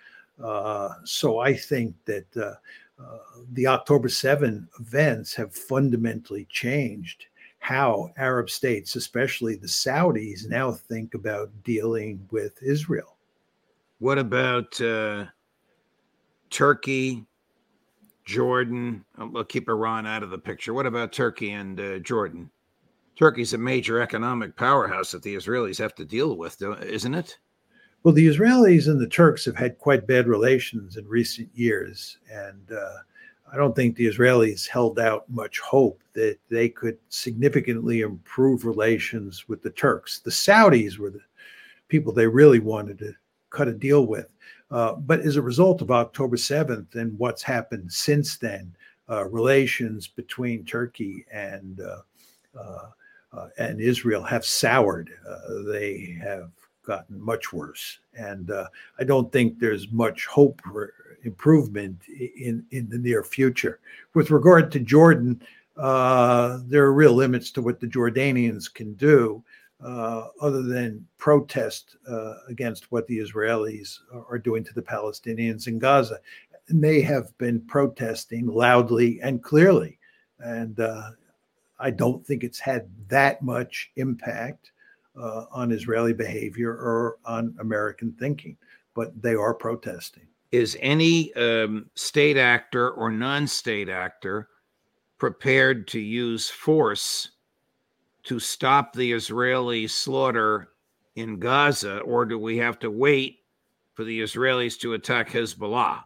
Uh, 0.42 0.90
so 1.04 1.40
I 1.40 1.54
think 1.54 1.96
that 2.06 2.38
uh, 2.38 2.54
uh, 3.02 3.18
the 3.54 3.68
October 3.68 4.08
7 4.08 4.68
events 4.80 5.34
have 5.34 5.54
fundamentally 5.54 6.48
changed 6.50 7.26
how 7.70 8.12
Arab 8.18 8.50
states, 8.50 8.96
especially 8.96 9.56
the 9.56 9.68
Saudis, 9.68 10.50
now 10.50 10.72
think 10.72 11.14
about 11.14 11.52
dealing 11.64 12.28
with 12.32 12.58
Israel. 12.64 13.16
What 14.00 14.18
about 14.18 14.82
uh, 14.82 15.26
Turkey, 16.50 17.28
Jordan? 18.26 19.06
We'll 19.20 19.44
keep 19.44 19.70
Iran 19.70 20.08
out 20.08 20.24
of 20.24 20.32
the 20.32 20.38
picture. 20.40 20.74
What 20.74 20.88
about 20.88 21.14
Turkey 21.14 21.52
and 21.52 21.80
uh, 21.80 22.00
Jordan? 22.00 22.50
Turkey's 23.16 23.54
a 23.54 23.58
major 23.60 24.02
economic 24.02 24.56
powerhouse 24.56 25.12
that 25.12 25.22
the 25.22 25.36
Israelis 25.36 25.78
have 25.78 25.94
to 25.94 26.06
deal 26.06 26.38
with, 26.38 26.60
isn't 26.82 27.14
it? 27.14 27.38
Well, 28.02 28.16
the 28.16 28.28
Israelis 28.28 28.88
and 28.88 29.00
the 29.00 29.08
Turks 29.08 29.46
have 29.46 29.58
had 29.58 29.78
quite 29.78 30.08
bad 30.08 30.26
relations 30.26 30.98
in 30.98 31.08
recent 31.08 31.50
years, 31.54 32.18
and 32.32 32.72
uh, 32.72 32.98
I 33.52 33.58
don't 33.58 33.76
think 33.76 33.96
the 33.96 34.08
Israelis 34.08 34.68
held 34.68 35.00
out 35.00 35.30
much 35.30 35.60
hope 35.60 36.04
that 36.14 36.38
they 36.50 36.70
could 36.70 36.98
significantly 37.10 38.02
improve 38.02 38.66
relations 38.66 39.48
with 39.48 39.62
the 39.62 39.72
Turks. 39.72 40.20
The 40.20 40.32
Saudis 40.32 40.98
were 40.98 41.10
the 41.10 41.22
people 41.88 42.14
they 42.14 42.28
really 42.28 42.60
wanted 42.60 43.00
to 43.00 43.14
cut 43.50 43.68
a 43.68 43.74
deal 43.74 44.06
with. 44.06 44.32
Uh, 44.72 44.94
but 44.94 45.22
as 45.22 45.36
a 45.36 45.42
result 45.42 45.82
of 45.82 45.90
October 45.90 46.38
7th 46.38 46.96
and 46.96 47.18
what's 47.18 47.42
happened 47.42 47.92
since 47.92 48.38
then, 48.38 48.76
uh, 49.10 49.26
relations 49.26 50.08
between 50.08 50.64
Turkey 50.64 51.26
and 51.32 51.82
uh, 51.82 52.02
uh, 52.60 52.90
uh 53.34 53.48
and 53.58 53.82
Israel 53.82 54.24
have 54.24 54.46
soured. 54.46 55.10
Uh, 55.28 55.64
they 55.66 56.18
have 56.22 56.52
gotten 56.84 57.20
much 57.20 57.52
worse, 57.52 58.00
and 58.14 58.52
I 59.00 59.04
don't 59.04 59.32
think 59.32 59.60
there's 59.60 59.92
much 59.92 60.26
hope 60.28 60.62
for 60.64 60.94
improvement 61.24 62.02
in 62.08 62.66
in 62.72 62.90
the 62.90 62.98
near 62.98 63.24
future. 63.24 63.80
With 64.14 64.32
regard 64.32 64.72
to 64.72 64.80
Jordan, 64.80 65.42
there 65.76 66.84
are 66.84 66.94
real 66.94 67.14
limits 67.14 67.52
to 67.52 67.62
what 67.62 67.80
the 67.80 67.88
Jordanians 67.88 68.74
can 68.74 68.94
do 68.94 69.44
uh, 69.84 70.28
other 70.42 70.62
than 70.62 71.06
protest 71.18 71.96
uh, 72.08 72.34
against 72.48 72.92
what 72.92 73.08
the 73.08 73.18
Israelis 73.18 74.00
are 74.30 74.38
doing 74.38 74.64
to 74.64 74.74
the 74.74 74.82
Palestinians 74.82 75.68
in 75.68 75.80
Gaza. 75.80 76.20
And 76.68 76.84
they 76.84 77.02
have 77.02 77.36
been 77.38 77.62
protesting 77.62 78.48
loudly 78.48 79.20
and 79.22 79.42
clearly. 79.42 79.98
And 80.40 80.80
uh, 80.80 81.12
I 81.80 81.92
don't 81.92 82.26
think 82.26 82.44
it's 82.44 82.60
had 82.60 82.90
that 83.08 83.42
much 83.42 83.92
impact 83.96 84.72
uh, 85.20 85.46
on 85.52 85.72
Israeli 85.72 86.14
behavior 86.14 86.72
or 86.72 87.18
on 87.26 87.56
American 87.60 88.12
thinking, 88.14 88.58
but 88.94 89.20
they 89.22 89.34
are 89.34 89.54
protesting. 89.54 90.28
Is 90.52 90.78
any 90.80 91.34
um, 91.36 91.90
state 91.96 92.38
actor 92.38 92.92
or 92.92 93.12
non 93.12 93.46
state 93.48 93.90
actor 93.90 94.50
prepared 95.18 95.88
to 95.90 96.00
use 96.00 96.50
force? 96.50 97.30
to 98.24 98.40
stop 98.40 98.94
the 98.94 99.12
Israeli 99.12 99.88
slaughter 99.88 100.70
in 101.16 101.40
Gaza, 101.40 102.00
or 102.02 102.26
do 102.26 102.38
we 102.38 102.58
have 102.58 102.80
to 102.80 102.92
wait 102.92 103.40
for 103.94 104.04
the 104.04 104.22
Israelis 104.22 104.80
to 104.82 104.94
attack 104.94 105.30
Hezbollah? 105.30 106.04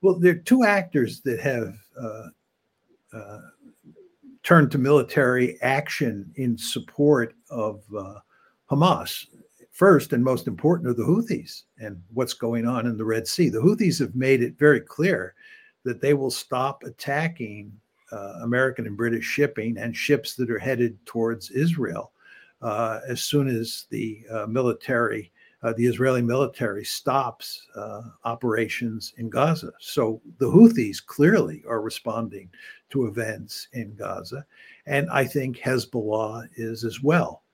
Well, 0.00 0.18
there 0.18 0.32
are 0.32 0.38
two 0.38 0.64
actors 0.64 1.20
that 1.22 1.40
have 1.40 1.74
uh, 2.00 2.28
uh, 3.12 3.40
turned 4.42 4.70
to 4.72 4.78
military 4.78 5.60
action 5.60 6.32
in 6.36 6.56
support 6.56 7.34
of 7.50 7.82
uh, 7.96 8.20
Hamas. 8.70 9.26
First 9.80 10.12
and 10.12 10.22
most 10.22 10.46
important 10.46 10.90
are 10.90 10.92
the 10.92 11.04
Houthis 11.04 11.62
and 11.78 12.02
what's 12.12 12.34
going 12.34 12.66
on 12.66 12.84
in 12.84 12.98
the 12.98 13.04
Red 13.06 13.26
Sea. 13.26 13.48
The 13.48 13.62
Houthis 13.62 13.98
have 14.00 14.14
made 14.14 14.42
it 14.42 14.58
very 14.58 14.82
clear 14.82 15.34
that 15.84 16.02
they 16.02 16.12
will 16.12 16.30
stop 16.30 16.82
attacking 16.82 17.72
uh, 18.12 18.40
American 18.42 18.86
and 18.86 18.94
British 18.94 19.24
shipping 19.24 19.78
and 19.78 19.96
ships 19.96 20.34
that 20.34 20.50
are 20.50 20.58
headed 20.58 20.98
towards 21.06 21.50
Israel 21.50 22.12
uh, 22.60 23.00
as 23.08 23.22
soon 23.22 23.48
as 23.48 23.86
the 23.88 24.22
uh, 24.30 24.44
military, 24.44 25.32
uh, 25.62 25.72
the 25.72 25.86
Israeli 25.86 26.20
military, 26.20 26.84
stops 26.84 27.66
uh, 27.74 28.02
operations 28.24 29.14
in 29.16 29.30
Gaza. 29.30 29.72
So 29.80 30.20
the 30.36 30.50
Houthis 30.50 31.02
clearly 31.02 31.64
are 31.66 31.80
responding 31.80 32.50
to 32.90 33.06
events 33.06 33.68
in 33.72 33.94
Gaza. 33.94 34.44
And 34.84 35.08
I 35.08 35.24
think 35.24 35.56
Hezbollah 35.56 36.50
is 36.56 36.84
as 36.84 37.02
well. 37.02 37.44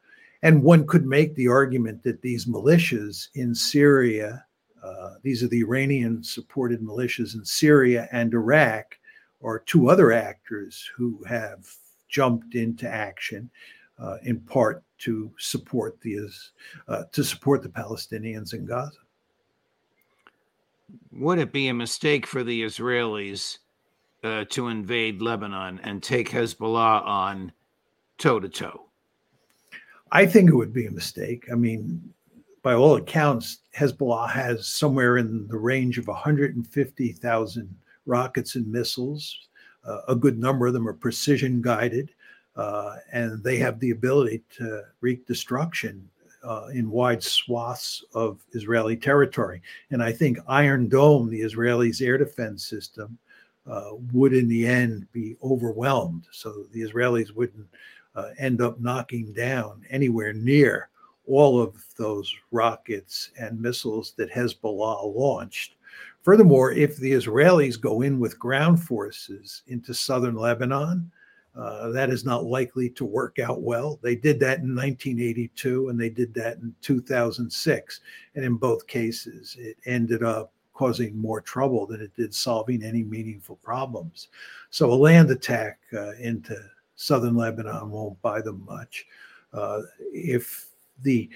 And 0.42 0.62
one 0.62 0.87
could 0.87 1.07
make 1.07 1.35
the 1.35 1.49
argument 1.49 2.03
that 2.03 2.22
these 2.22 2.46
militias 2.46 3.29
in 3.35 3.55
Syria, 3.55 4.44
uh, 4.83 5.14
these 5.22 5.42
are 5.42 5.49
the 5.49 5.61
Iranian 5.61 6.22
supported 6.22 6.81
militias 6.81 7.35
in 7.35 7.44
Syria 7.44 8.09
and 8.12 8.33
Iraq, 8.33 8.99
are 9.42 9.61
two 9.61 9.88
other 9.88 10.12
actors 10.12 10.88
who 10.96 11.22
have 11.25 11.66
jumped 12.09 12.55
into 12.55 12.88
action 12.88 13.51
uh, 13.99 14.16
in 14.22 14.40
part 14.40 14.83
to 14.99 15.31
support 15.38 16.01
the 16.01 16.29
uh, 16.88 17.05
to 17.12 17.25
support 17.25 17.62
the 17.62 17.68
Palestinians 17.68 18.55
in 18.55 18.66
Gaza. 18.66 18.99
Would 21.12 21.38
it 21.38 21.53
be 21.53 21.68
a 21.68 21.75
mistake 21.75 22.27
for 22.27 22.44
the 22.44 22.62
Israelis 22.62 23.59
uh, 24.22 24.44
to 24.51 24.68
invade 24.68 25.22
Lebanon 25.22 25.81
and 25.83 26.03
take 26.03 26.31
Hezbollah 26.31 27.03
on 27.05 27.53
toe 28.18 28.40
to 28.40 28.49
toe? 28.49 28.86
I 30.12 30.27
think 30.27 30.51
it 30.51 30.55
would 30.55 30.73
be 30.73 30.87
a 30.87 30.90
mistake. 30.90 31.47
I 31.51 31.55
mean, 31.55 32.12
by 32.62 32.75
all 32.75 32.97
accounts, 32.97 33.59
Hezbollah 33.77 34.31
has 34.31 34.66
somewhere 34.66 35.19
in 35.19 35.47
the 35.49 35.57
range 35.57 35.99
of 35.99 36.07
150,000 36.07 37.77
rockets 38.07 38.55
and 38.55 38.71
missiles. 38.71 39.49
Uh, 39.85 40.01
a 40.09 40.14
good 40.14 40.38
number 40.38 40.66
of 40.66 40.73
them 40.73 40.88
are 40.88 40.92
precision 40.92 41.62
guided, 41.62 42.11
uh, 42.57 42.97
and 43.12 43.42
they 43.42 43.57
have 43.59 43.79
the 43.79 43.90
ability 43.90 44.42
to 44.57 44.83
wreak 45.01 45.27
destruction 45.27 46.09
uh, 46.42 46.66
in 46.73 46.90
wide 46.90 47.23
swaths 47.23 48.05
of 48.14 48.40
Israeli 48.53 48.97
territory. 48.97 49.61
And 49.90 50.03
I 50.03 50.12
think 50.12 50.38
Iron 50.49 50.88
Dome, 50.88 51.29
the 51.29 51.40
Israelis' 51.40 52.01
air 52.01 52.19
defense 52.19 52.66
system, 52.66 53.19
uh, 53.69 53.90
would 54.12 54.33
in 54.33 54.49
the 54.49 54.66
end 54.66 55.11
be 55.12 55.37
overwhelmed. 55.42 56.27
So 56.31 56.66
the 56.73 56.83
Israelis 56.83 57.33
wouldn't 57.33 57.66
uh, 58.16 58.31
end 58.38 58.61
up 58.61 58.81
knocking 58.81 59.33
down 59.33 59.85
anywhere 59.90 60.33
near 60.33 60.88
all 61.26 61.61
of 61.61 61.85
those 61.96 62.35
rockets 62.50 63.31
and 63.38 63.61
missiles 63.61 64.14
that 64.16 64.31
Hezbollah 64.31 65.14
launched. 65.14 65.74
Furthermore, 66.22 66.72
if 66.72 66.96
the 66.96 67.12
Israelis 67.12 67.81
go 67.81 68.02
in 68.02 68.18
with 68.18 68.38
ground 68.38 68.83
forces 68.83 69.62
into 69.68 69.94
southern 69.94 70.35
Lebanon, 70.35 71.11
uh, 71.57 71.88
that 71.88 72.11
is 72.11 72.24
not 72.24 72.44
likely 72.44 72.90
to 72.90 73.05
work 73.05 73.38
out 73.38 73.62
well. 73.62 73.98
They 74.02 74.14
did 74.14 74.38
that 74.40 74.59
in 74.59 74.74
1982 74.74 75.88
and 75.88 75.98
they 75.98 76.11
did 76.11 76.35
that 76.35 76.59
in 76.59 76.74
2006. 76.83 78.00
And 78.35 78.44
in 78.44 78.57
both 78.57 78.87
cases, 78.87 79.57
it 79.59 79.76
ended 79.87 80.22
up 80.22 80.52
causing 80.74 81.16
more 81.16 81.40
trouble 81.40 81.87
than 81.87 82.02
it 82.02 82.14
did 82.14 82.35
solving 82.35 82.83
any 82.83 83.02
meaningful 83.02 83.57
problems. 83.62 84.29
So 84.68 84.92
a 84.92 84.94
land 84.94 85.31
attack 85.31 85.79
uh, 85.94 86.12
into 86.16 86.59
southern 86.96 87.37
Lebanon 87.37 87.90
won't 87.90 88.20
buy 88.22 88.40
them 88.40 88.64
much. 88.66 89.06
Uh, 89.52 89.82
if 90.12 90.68
the 91.02 91.28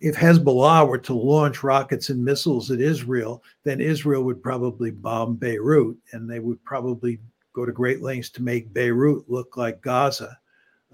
if 0.00 0.16
Hezbollah 0.16 0.86
were 0.86 0.98
to 0.98 1.14
launch 1.14 1.62
rockets 1.62 2.10
and 2.10 2.22
missiles 2.22 2.70
at 2.70 2.80
Israel, 2.80 3.42
then 3.62 3.80
Israel 3.80 4.24
would 4.24 4.42
probably 4.42 4.90
bomb 4.90 5.36
Beirut 5.36 5.96
and 6.12 6.28
they 6.28 6.40
would 6.40 6.62
probably 6.64 7.18
go 7.52 7.64
to 7.64 7.72
great 7.72 8.02
lengths 8.02 8.30
to 8.30 8.42
make 8.42 8.72
Beirut 8.72 9.24
look 9.28 9.56
like 9.56 9.80
Gaza. 9.80 10.38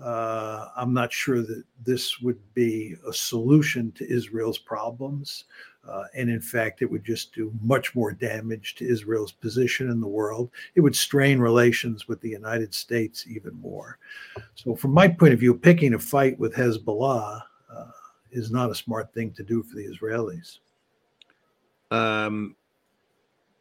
Uh, 0.03 0.69
I'm 0.77 0.93
not 0.93 1.13
sure 1.13 1.41
that 1.41 1.65
this 1.85 2.21
would 2.21 2.39
be 2.55 2.97
a 3.09 3.13
solution 3.13 3.93
to 3.93 4.11
Israel's 4.11 4.59
problems. 4.59 5.45
Uh, 5.89 6.05
and 6.15 6.29
in 6.29 6.41
fact, 6.41 6.83
it 6.83 6.91
would 6.91 7.05
just 7.05 7.33
do 7.33 7.53
much 7.63 7.95
more 7.95 8.13
damage 8.13 8.75
to 8.75 8.87
Israel's 8.87 9.33
position 9.33 9.91
in 9.91 10.01
the 10.01 10.07
world. 10.07 10.51
It 10.75 10.81
would 10.81 10.97
strain 10.97 11.39
relations 11.39 12.09
with 12.09 12.21
the 12.21 12.29
United 12.29 12.75
States 12.75 13.25
even 13.29 13.55
more. 13.61 13.99
So, 14.57 14.75
from 14.75 14.91
my 14.91 15.07
point 15.07 15.33
of 15.33 15.41
view, 15.41 15.55
picking 15.55 15.95
a 15.95 15.99
fight 15.99 16.39
with 16.39 16.55
Hezbollah 16.55 17.41
uh, 17.73 17.85
is 18.33 18.51
not 18.51 18.71
a 18.71 18.75
smart 18.75 19.15
thing 19.15 19.31
to 19.33 19.45
do 19.45 19.63
for 19.63 19.77
the 19.77 19.87
Israelis. 19.87 20.59
Um, 21.93 22.57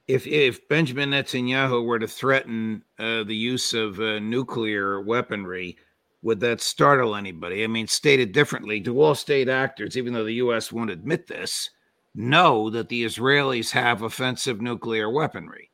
if 0.07 0.25
if 0.27 0.67
Benjamin 0.67 1.11
Netanyahu 1.11 1.85
were 1.85 1.99
to 1.99 2.07
threaten 2.07 2.83
uh, 2.99 3.23
the 3.23 3.35
use 3.35 3.73
of 3.73 3.99
uh, 3.99 4.19
nuclear 4.19 5.01
weaponry, 5.01 5.77
would 6.25 6.39
that 6.39 6.59
startle 6.59 7.15
anybody? 7.15 7.63
I 7.63 7.67
mean, 7.67 7.85
stated 7.85 8.31
differently, 8.31 8.79
do 8.79 8.99
all 8.99 9.13
state 9.13 9.47
actors, 9.47 9.95
even 9.95 10.11
though 10.11 10.23
the 10.23 10.41
U.S. 10.45 10.71
won't 10.71 10.89
admit 10.89 11.27
this, 11.27 11.69
know 12.15 12.67
that 12.71 12.89
the 12.89 13.05
Israelis 13.05 13.69
have 13.69 14.01
offensive 14.01 14.59
nuclear 14.59 15.11
weaponry? 15.11 15.69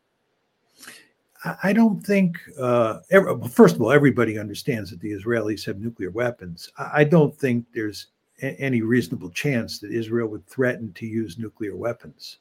I 1.64 1.72
don't 1.72 2.06
think, 2.06 2.38
uh, 2.60 3.00
every, 3.12 3.48
first 3.48 3.76
of 3.76 3.82
all, 3.82 3.94
everybody 3.94 4.38
understands 4.38 4.90
that 4.90 5.00
the 5.00 5.14
Israelis 5.14 5.66
have 5.66 5.80
nuclear 5.80 6.12
weapons. 6.12 6.70
I 6.78 7.06
don't 7.06 7.34
think 7.34 7.66
there's 7.74 8.08
any 8.42 8.82
reasonable 8.82 9.30
chance 9.30 9.80
that 9.80 9.94
Israel 9.94 10.28
would 10.28 10.46
threaten 10.48 10.92
to 10.94 11.06
use 11.06 11.40
nuclear 11.40 11.78
weapons. 11.78 12.40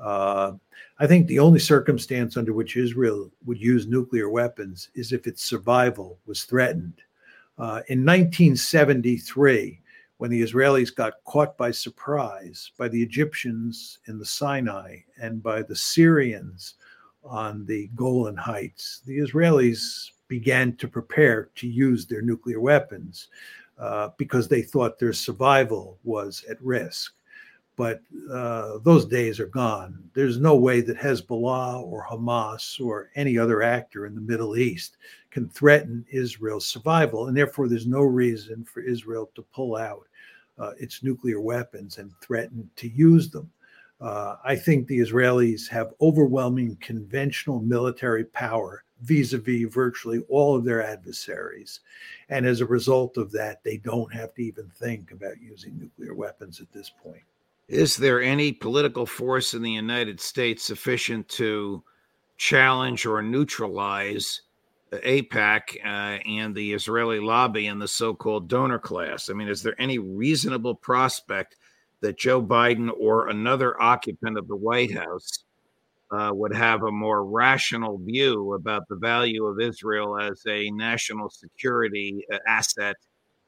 Uh, 0.00 0.54
I 0.98 1.06
think 1.06 1.28
the 1.28 1.38
only 1.38 1.60
circumstance 1.60 2.36
under 2.36 2.52
which 2.52 2.76
Israel 2.76 3.30
would 3.46 3.60
use 3.60 3.86
nuclear 3.86 4.28
weapons 4.28 4.88
is 4.96 5.12
if 5.12 5.28
its 5.28 5.44
survival 5.44 6.18
was 6.26 6.42
threatened. 6.42 7.00
Uh, 7.58 7.82
in 7.88 8.04
1973, 8.04 9.80
when 10.16 10.30
the 10.30 10.42
Israelis 10.42 10.94
got 10.94 11.14
caught 11.24 11.56
by 11.58 11.70
surprise 11.70 12.70
by 12.78 12.88
the 12.88 13.02
Egyptians 13.02 13.98
in 14.06 14.18
the 14.18 14.24
Sinai 14.24 14.98
and 15.20 15.42
by 15.42 15.62
the 15.62 15.76
Syrians 15.76 16.74
on 17.24 17.66
the 17.66 17.90
Golan 17.94 18.36
Heights, 18.36 19.02
the 19.04 19.18
Israelis 19.18 20.10
began 20.28 20.76
to 20.76 20.88
prepare 20.88 21.50
to 21.56 21.68
use 21.68 22.06
their 22.06 22.22
nuclear 22.22 22.60
weapons 22.60 23.28
uh, 23.78 24.10
because 24.16 24.48
they 24.48 24.62
thought 24.62 24.98
their 24.98 25.12
survival 25.12 25.98
was 26.04 26.44
at 26.48 26.62
risk. 26.62 27.14
But 27.76 28.00
uh, 28.32 28.78
those 28.84 29.06
days 29.06 29.40
are 29.40 29.46
gone. 29.46 30.08
There's 30.14 30.38
no 30.38 30.56
way 30.56 30.82
that 30.82 30.96
Hezbollah 30.96 31.82
or 31.82 32.06
Hamas 32.08 32.80
or 32.80 33.10
any 33.16 33.38
other 33.38 33.62
actor 33.62 34.06
in 34.06 34.14
the 34.14 34.20
Middle 34.20 34.56
East 34.56 34.98
can 35.32 35.48
threaten 35.48 36.04
Israel's 36.10 36.66
survival. 36.66 37.26
And 37.26 37.36
therefore, 37.36 37.68
there's 37.68 37.86
no 37.86 38.02
reason 38.02 38.64
for 38.64 38.80
Israel 38.82 39.30
to 39.34 39.42
pull 39.42 39.76
out 39.76 40.06
uh, 40.58 40.72
its 40.78 41.02
nuclear 41.02 41.40
weapons 41.40 41.98
and 41.98 42.12
threaten 42.20 42.68
to 42.76 42.88
use 42.88 43.30
them. 43.30 43.50
Uh, 44.00 44.36
I 44.44 44.56
think 44.56 44.86
the 44.86 44.98
Israelis 44.98 45.68
have 45.68 45.94
overwhelming 46.00 46.76
conventional 46.80 47.60
military 47.60 48.24
power 48.24 48.84
vis 49.00 49.32
a 49.32 49.38
vis 49.38 49.72
virtually 49.72 50.24
all 50.28 50.54
of 50.54 50.64
their 50.64 50.84
adversaries. 50.84 51.80
And 52.28 52.44
as 52.44 52.60
a 52.60 52.66
result 52.66 53.16
of 53.16 53.32
that, 53.32 53.64
they 53.64 53.78
don't 53.78 54.12
have 54.12 54.34
to 54.34 54.42
even 54.42 54.68
think 54.74 55.12
about 55.12 55.40
using 55.40 55.78
nuclear 55.78 56.14
weapons 56.14 56.60
at 56.60 56.72
this 56.72 56.90
point. 56.90 57.22
Is 57.68 57.96
there 57.96 58.20
any 58.20 58.52
political 58.52 59.06
force 59.06 59.54
in 59.54 59.62
the 59.62 59.70
United 59.70 60.20
States 60.20 60.64
sufficient 60.64 61.28
to 61.30 61.82
challenge 62.36 63.06
or 63.06 63.22
neutralize 63.22 64.42
AIPAC 64.98 65.84
uh, 65.84 66.20
and 66.28 66.54
the 66.54 66.72
Israeli 66.72 67.20
lobby 67.20 67.66
and 67.66 67.80
the 67.80 67.88
so 67.88 68.14
called 68.14 68.48
donor 68.48 68.78
class? 68.78 69.30
I 69.30 69.32
mean, 69.32 69.48
is 69.48 69.62
there 69.62 69.80
any 69.80 69.98
reasonable 69.98 70.74
prospect 70.74 71.56
that 72.00 72.18
Joe 72.18 72.42
Biden 72.42 72.90
or 72.98 73.28
another 73.28 73.80
occupant 73.80 74.36
of 74.36 74.48
the 74.48 74.56
White 74.56 74.92
House 74.92 75.44
uh, 76.10 76.30
would 76.34 76.54
have 76.54 76.82
a 76.82 76.92
more 76.92 77.24
rational 77.24 77.98
view 77.98 78.52
about 78.54 78.86
the 78.88 78.96
value 78.96 79.46
of 79.46 79.60
Israel 79.60 80.18
as 80.20 80.42
a 80.46 80.70
national 80.72 81.30
security 81.30 82.24
uh, 82.30 82.38
asset 82.46 82.96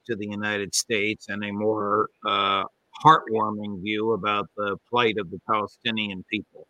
to 0.07 0.17
the 0.17 0.27
United 0.27 0.75
States 0.75 1.29
and 1.29 1.45
a 1.45 1.53
more 1.53 2.09
uh, 2.27 2.65
heartwarming 3.05 3.83
view 3.83 4.13
about 4.13 4.49
the 4.57 4.77
plight 4.89 5.17
of 5.19 5.31
the 5.31 5.41
Palestinian 5.49 6.25
people? 6.31 6.67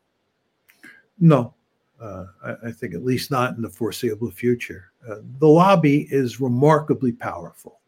No, 1.18 1.54
I, 2.00 2.54
I, 2.66 2.72
think 2.72 2.92
at 2.94 3.04
least 3.04 3.30
not 3.30 3.57
in 3.57 3.62
the 3.62 3.70
foreseeable 3.70 4.30
future. 4.30 4.90
Uh, 5.09 5.16
the 5.38 5.46
lobby 5.46 6.09
is 6.11 6.40
remarkably 6.40 7.12
powerful 7.12 7.80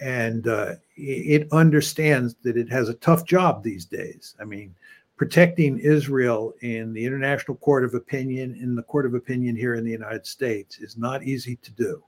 and 0.00 0.48
uh, 0.48 0.74
it 0.96 1.48
understands 1.52 2.34
that 2.42 2.56
it 2.56 2.68
has 2.68 2.88
a 2.88 2.94
tough 2.94 3.24
job 3.24 3.62
these 3.62 3.84
days. 3.84 4.34
I 4.40 4.44
mean, 4.44 4.74
protecting 5.16 5.78
Israel 5.78 6.54
in 6.62 6.92
the 6.92 7.04
International 7.04 7.56
Court 7.56 7.84
of 7.84 7.94
Opinion, 7.94 8.56
in 8.60 8.74
the 8.74 8.82
Court 8.82 9.06
of 9.06 9.14
Opinion 9.14 9.56
here 9.56 9.74
in 9.74 9.84
the 9.84 9.90
United 9.90 10.26
States, 10.26 10.78
is 10.78 10.96
not 10.96 11.22
easy 11.22 11.56
to 11.56 11.70
do. 11.72 12.02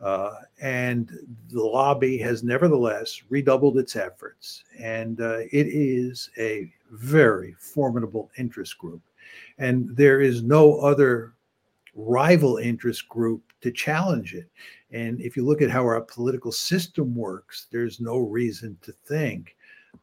Uh, 0.00 0.34
and 0.60 1.10
the 1.50 1.62
lobby 1.62 2.18
has 2.18 2.42
nevertheless 2.42 3.22
redoubled 3.28 3.78
its 3.78 3.94
efforts, 3.94 4.64
and 4.80 5.20
uh, 5.20 5.38
it 5.52 5.68
is 5.68 6.28
a 6.38 6.72
very 6.90 7.54
formidable 7.60 8.28
interest 8.36 8.76
group. 8.78 9.00
And 9.58 9.96
there 9.96 10.20
is 10.20 10.42
no 10.42 10.78
other 10.78 11.34
rival 11.94 12.56
interest 12.56 13.08
group 13.08 13.42
to 13.60 13.70
challenge 13.70 14.34
it. 14.34 14.48
And 14.90 15.20
if 15.20 15.36
you 15.36 15.44
look 15.44 15.62
at 15.62 15.70
how 15.70 15.82
our 15.82 16.00
political 16.00 16.52
system 16.52 17.14
works, 17.14 17.66
there's 17.70 18.00
no 18.00 18.18
reason 18.18 18.76
to 18.82 18.92
think 18.92 19.56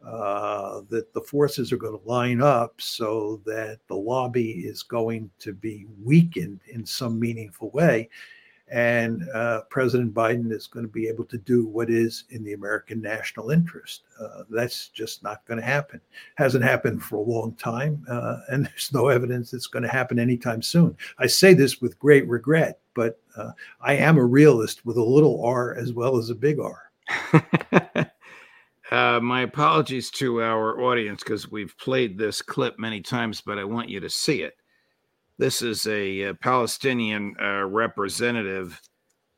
uh, 0.05 0.81
that 0.89 1.13
the 1.13 1.21
forces 1.21 1.71
are 1.71 1.77
going 1.77 1.97
to 1.97 2.07
line 2.07 2.41
up 2.41 2.79
so 2.79 3.41
that 3.45 3.79
the 3.87 3.95
lobby 3.95 4.51
is 4.51 4.83
going 4.83 5.29
to 5.39 5.53
be 5.53 5.85
weakened 6.03 6.61
in 6.67 6.85
some 6.85 7.19
meaningful 7.19 7.69
way 7.71 8.09
and 8.71 9.27
uh, 9.33 9.61
President 9.69 10.13
Biden 10.13 10.51
is 10.51 10.67
going 10.67 10.85
to 10.85 10.91
be 10.91 11.07
able 11.07 11.25
to 11.25 11.37
do 11.37 11.65
what 11.65 11.89
is 11.89 12.25
in 12.29 12.43
the 12.43 12.53
American 12.53 13.01
national 13.01 13.49
interest. 13.49 14.03
Uh, 14.19 14.43
that's 14.49 14.89
just 14.89 15.23
not 15.23 15.45
going 15.45 15.59
to 15.59 15.65
happen. 15.65 15.99
Hasn't 16.35 16.63
happened 16.63 17.03
for 17.03 17.17
a 17.17 17.21
long 17.29 17.53
time, 17.55 18.05
uh, 18.09 18.37
and 18.49 18.65
there's 18.67 18.93
no 18.93 19.07
evidence 19.07 19.53
it's 19.53 19.67
going 19.67 19.83
to 19.83 19.89
happen 19.89 20.19
anytime 20.19 20.61
soon. 20.61 20.95
I 21.17 21.27
say 21.27 21.53
this 21.53 21.81
with 21.81 21.99
great 21.99 22.27
regret, 22.27 22.79
but 22.93 23.19
uh, 23.35 23.51
I 23.81 23.95
am 23.95 24.17
a 24.17 24.25
realist 24.25 24.85
with 24.85 24.97
a 24.97 25.03
little 25.03 25.43
r 25.43 25.75
as 25.75 25.93
well 25.93 26.17
as 26.17 26.29
a 26.29 26.35
big 26.35 26.59
R. 26.59 26.91
Uh, 28.91 29.19
my 29.21 29.41
apologies 29.41 30.09
to 30.09 30.41
our 30.41 30.81
audience 30.81 31.23
because 31.23 31.51
we've 31.51 31.77
played 31.77 32.17
this 32.17 32.41
clip 32.41 32.79
many 32.79 33.01
times, 33.01 33.39
but 33.39 33.59
I 33.59 33.63
want 33.63 33.87
you 33.87 33.99
to 33.99 34.09
see 34.09 34.41
it. 34.41 34.55
This 35.39 35.61
is 35.61 35.87
a, 35.87 36.23
a 36.23 36.33
Palestinian 36.33 37.33
uh, 37.41 37.63
representative 37.63 38.81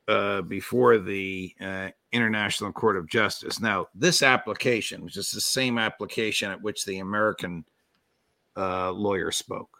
uh, 0.08 0.42
before 0.42 0.98
the 0.98 1.54
uh, 1.60 1.90
International 2.10 2.72
Court 2.72 2.96
of 2.96 3.08
Justice. 3.08 3.60
Now, 3.60 3.86
this 3.94 4.20
application, 4.20 5.04
which 5.04 5.16
is 5.16 5.30
the 5.30 5.40
same 5.40 5.78
application 5.78 6.50
at 6.50 6.60
which 6.60 6.84
the 6.84 6.98
American 6.98 7.64
uh, 8.56 8.90
lawyer 8.90 9.30
spoke, 9.30 9.78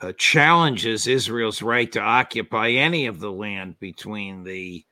uh, 0.00 0.12
challenges 0.18 1.06
Israel's 1.06 1.62
right 1.62 1.90
to 1.92 2.00
occupy 2.00 2.70
any 2.70 3.06
of 3.06 3.20
the 3.20 3.30
land 3.30 3.78
between 3.78 4.42
the 4.42 4.84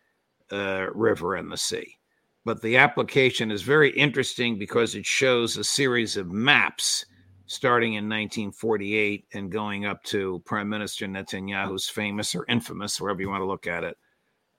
uh, 0.52 0.86
river 0.94 1.34
and 1.34 1.50
the 1.50 1.56
sea. 1.56 1.96
But 2.44 2.62
the 2.62 2.76
application 2.76 3.50
is 3.50 3.62
very 3.62 3.90
interesting 3.90 4.60
because 4.60 4.94
it 4.94 5.06
shows 5.06 5.56
a 5.56 5.64
series 5.64 6.16
of 6.16 6.30
maps 6.30 7.04
starting 7.46 7.94
in 7.94 8.04
1948 8.04 9.26
and 9.34 9.50
going 9.50 9.86
up 9.86 10.02
to 10.04 10.42
Prime 10.44 10.68
Minister 10.68 11.06
Netanyahu's 11.06 11.88
famous 11.88 12.34
or 12.34 12.44
infamous, 12.48 13.00
wherever 13.00 13.20
you 13.20 13.28
want 13.28 13.40
to 13.40 13.46
look 13.46 13.66
at 13.66 13.84
it, 13.84 13.96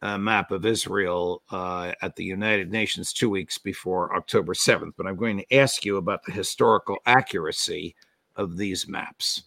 uh, 0.02 0.18
map 0.18 0.52
of 0.52 0.66
Israel 0.66 1.44
uh, 1.52 1.92
at 2.02 2.16
the 2.16 2.24
United 2.24 2.72
Nations 2.72 3.12
two 3.12 3.30
weeks 3.30 3.58
before 3.58 4.16
October 4.16 4.54
7th. 4.54 4.92
But 4.98 5.08
I'm 5.08 5.18
going 5.18 5.38
to 5.38 5.56
ask 5.56 5.84
you 5.86 5.98
about 5.98 6.24
the 6.24 6.32
historical 6.32 6.98
accuracy 7.06 7.96
of 8.36 8.58
these 8.58 8.88
maps. 8.88 9.44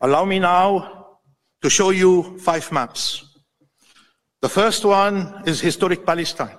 Allow 0.00 0.24
me 0.24 0.38
now 0.38 1.18
to 1.62 1.70
show 1.70 1.90
you 1.90 2.38
five 2.38 2.70
maps. 2.70 3.24
The 4.42 4.48
first 4.48 4.84
one 4.84 5.42
is 5.46 5.60
historic 5.60 6.04
Palestine. 6.04 6.58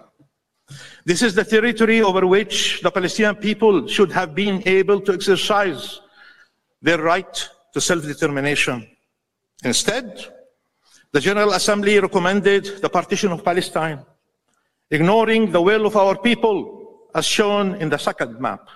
This 1.05 1.21
is 1.21 1.35
the 1.35 1.43
territory 1.43 2.01
over 2.01 2.25
which 2.25 2.81
the 2.81 2.89
Palestinian 2.89 3.35
people 3.35 3.87
should 3.87 4.11
have 4.11 4.33
been 4.33 4.63
able 4.65 4.99
to 5.01 5.13
exercise 5.13 6.01
their 6.81 6.97
right 6.97 7.49
to 7.73 7.79
self-determination. 7.79 8.87
Instead, 9.63 10.25
the 11.11 11.19
General 11.19 11.53
Assembly 11.53 11.99
recommended 11.99 12.81
the 12.81 12.89
partition 12.89 13.31
of 13.31 13.45
Palestine, 13.45 14.03
ignoring 14.89 15.51
the 15.51 15.61
will 15.61 15.85
of 15.85 15.95
our 15.95 16.17
people 16.17 17.07
as 17.13 17.25
shown 17.25 17.75
in 17.75 17.89
the 17.89 17.97
second 17.97 18.39
map. 18.41 18.67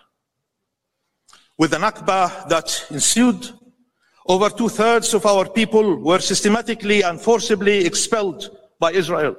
With 1.58 1.72
the 1.72 1.78
Nakba 1.78 2.48
that 2.48 2.86
ensued, 2.92 3.50
over 4.28 4.52
two 4.52 4.70
thirds 4.70 5.15
of 5.15 5.26
our 5.26 5.50
people 5.50 5.98
were 5.98 6.20
systematically 6.20 7.02
and 7.02 7.20
forcibly 7.20 7.86
expelled 7.86 8.56
by 8.80 8.92
Israel. 8.92 9.36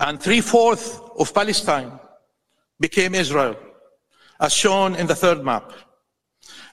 And 0.00 0.20
three 0.20 0.40
fourths 0.40 1.00
of 1.18 1.34
Palestine 1.34 1.98
became 2.78 3.14
Israel, 3.14 3.56
as 4.40 4.52
shown 4.52 4.94
in 4.94 5.06
the 5.06 5.14
third 5.14 5.44
map. 5.44 5.72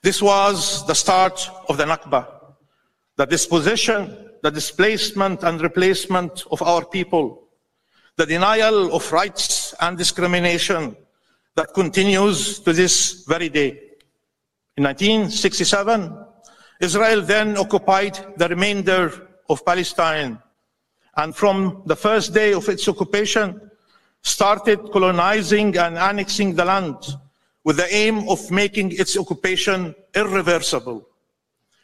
This 0.02 0.22
was 0.22 0.86
the 0.86 0.94
start 0.94 1.50
of 1.68 1.78
the 1.78 1.86
Nakba, 1.86 2.28
the 3.16 3.26
disposition, 3.26 4.30
the 4.44 4.52
displacement 4.52 5.44
and 5.44 5.62
replacement 5.62 6.44
of 6.52 6.62
our 6.62 6.86
people, 6.86 7.48
the 8.16 8.26
denial 8.26 8.94
of 8.96 9.12
rights 9.12 9.74
and 9.82 9.98
discrimination 9.98 10.96
that 11.56 11.74
continues 11.74 12.60
to 12.60 12.74
this 12.74 13.24
very 13.28 13.50
day. 13.50 13.70
In 14.78 14.84
1967, 14.84 16.16
Israel 16.82 17.22
then 17.22 17.58
occupied 17.58 18.20
the 18.38 18.48
remainder 18.48 19.30
of 19.50 19.66
Palestine 19.66 20.40
and 21.18 21.36
from 21.36 21.84
the 21.86 21.96
first 21.96 22.34
day 22.34 22.54
of 22.54 22.68
its 22.70 22.88
occupation, 22.88 23.60
started 24.22 24.92
colonizing 24.92 25.78
and 25.78 25.98
annexing 25.98 26.56
the 26.56 26.66
land 26.66 26.98
with 27.64 27.78
the 27.78 27.94
aim 27.94 28.28
of 28.28 28.52
making 28.52 28.92
its 28.92 29.18
occupation 29.18 29.96
irreversible. 30.14 31.08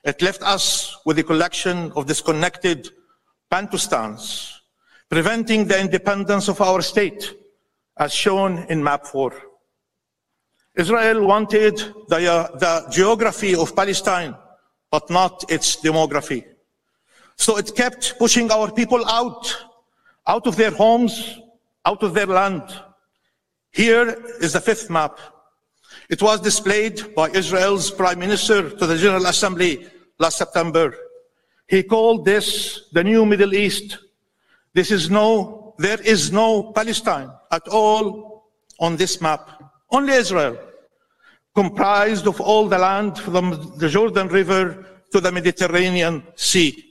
It 0.04 0.22
left 0.22 0.42
us 0.42 0.98
with 1.06 1.20
a 1.20 1.24
collection 1.24 1.92
of 1.96 2.08
disconnected 2.08 2.90
Bantustans, 3.52 4.54
preventing 5.10 5.66
the 5.66 5.80
independence 5.80 6.48
of 6.48 6.62
our 6.62 6.82
state, 6.82 7.34
as 7.98 8.14
shown 8.14 8.66
in 8.70 8.84
map 8.84 9.06
four. 9.06 9.34
Israel 10.76 11.26
wanted 11.26 11.78
the, 12.08 12.32
uh, 12.32 12.58
the 12.58 12.88
geography 12.90 13.54
of 13.56 13.76
Palestine, 13.76 14.36
but 14.90 15.10
not 15.10 15.44
its 15.52 15.76
demography. 15.76 16.46
So 17.36 17.58
it 17.58 17.76
kept 17.76 18.18
pushing 18.20 18.52
our 18.52 18.72
people 18.72 19.06
out, 19.08 19.56
out 20.28 20.48
of 20.48 20.56
their 20.56 20.72
homes, 20.72 21.40
out 21.86 22.04
of 22.04 22.14
their 22.14 22.28
land. 22.28 22.64
Here 23.72 24.10
is 24.40 24.54
the 24.54 24.62
fifth 24.62 24.90
map. 24.90 25.20
It 26.10 26.22
was 26.22 26.42
displayed 26.42 27.16
by 27.16 27.30
Israel's 27.30 27.90
prime 27.90 28.20
minister 28.20 28.70
to 28.70 28.86
the 28.86 28.98
General 28.98 29.26
Assembly 29.28 29.88
last 30.20 30.38
September. 30.38 30.94
He 31.68 31.84
called 31.84 32.26
this 32.26 32.90
the 32.92 33.04
new 33.04 33.26
Middle 33.26 33.54
East. 33.54 33.98
This 34.74 34.92
is 34.92 35.10
no, 35.10 35.74
there 35.78 36.02
is 36.02 36.32
no 36.32 36.72
Palestine 36.74 37.32
at 37.52 37.68
all 37.68 38.52
on 38.80 38.98
this 38.98 39.22
map. 39.22 39.50
Only 39.90 40.14
Israel, 40.14 40.58
comprised 41.56 42.28
of 42.28 42.40
all 42.42 42.68
the 42.68 42.78
land 42.78 43.18
from 43.18 43.74
the 43.78 43.90
Jordan 43.90 44.28
River 44.28 44.86
to 45.12 45.20
the 45.20 45.32
Mediterranean 45.32 46.24
Sea. 46.36 46.91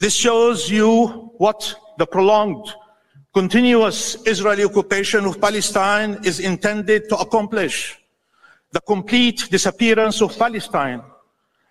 This 0.00 0.14
shows 0.14 0.70
you 0.70 1.06
what 1.38 1.74
the 1.98 2.06
prolonged, 2.06 2.66
continuous 3.32 4.16
Israeli 4.26 4.64
occupation 4.64 5.24
of 5.24 5.40
Palestine 5.40 6.18
is 6.24 6.40
intended 6.40 7.08
to 7.08 7.16
accomplish. 7.16 7.98
The 8.72 8.80
complete 8.80 9.48
disappearance 9.50 10.20
of 10.20 10.36
Palestine 10.36 11.02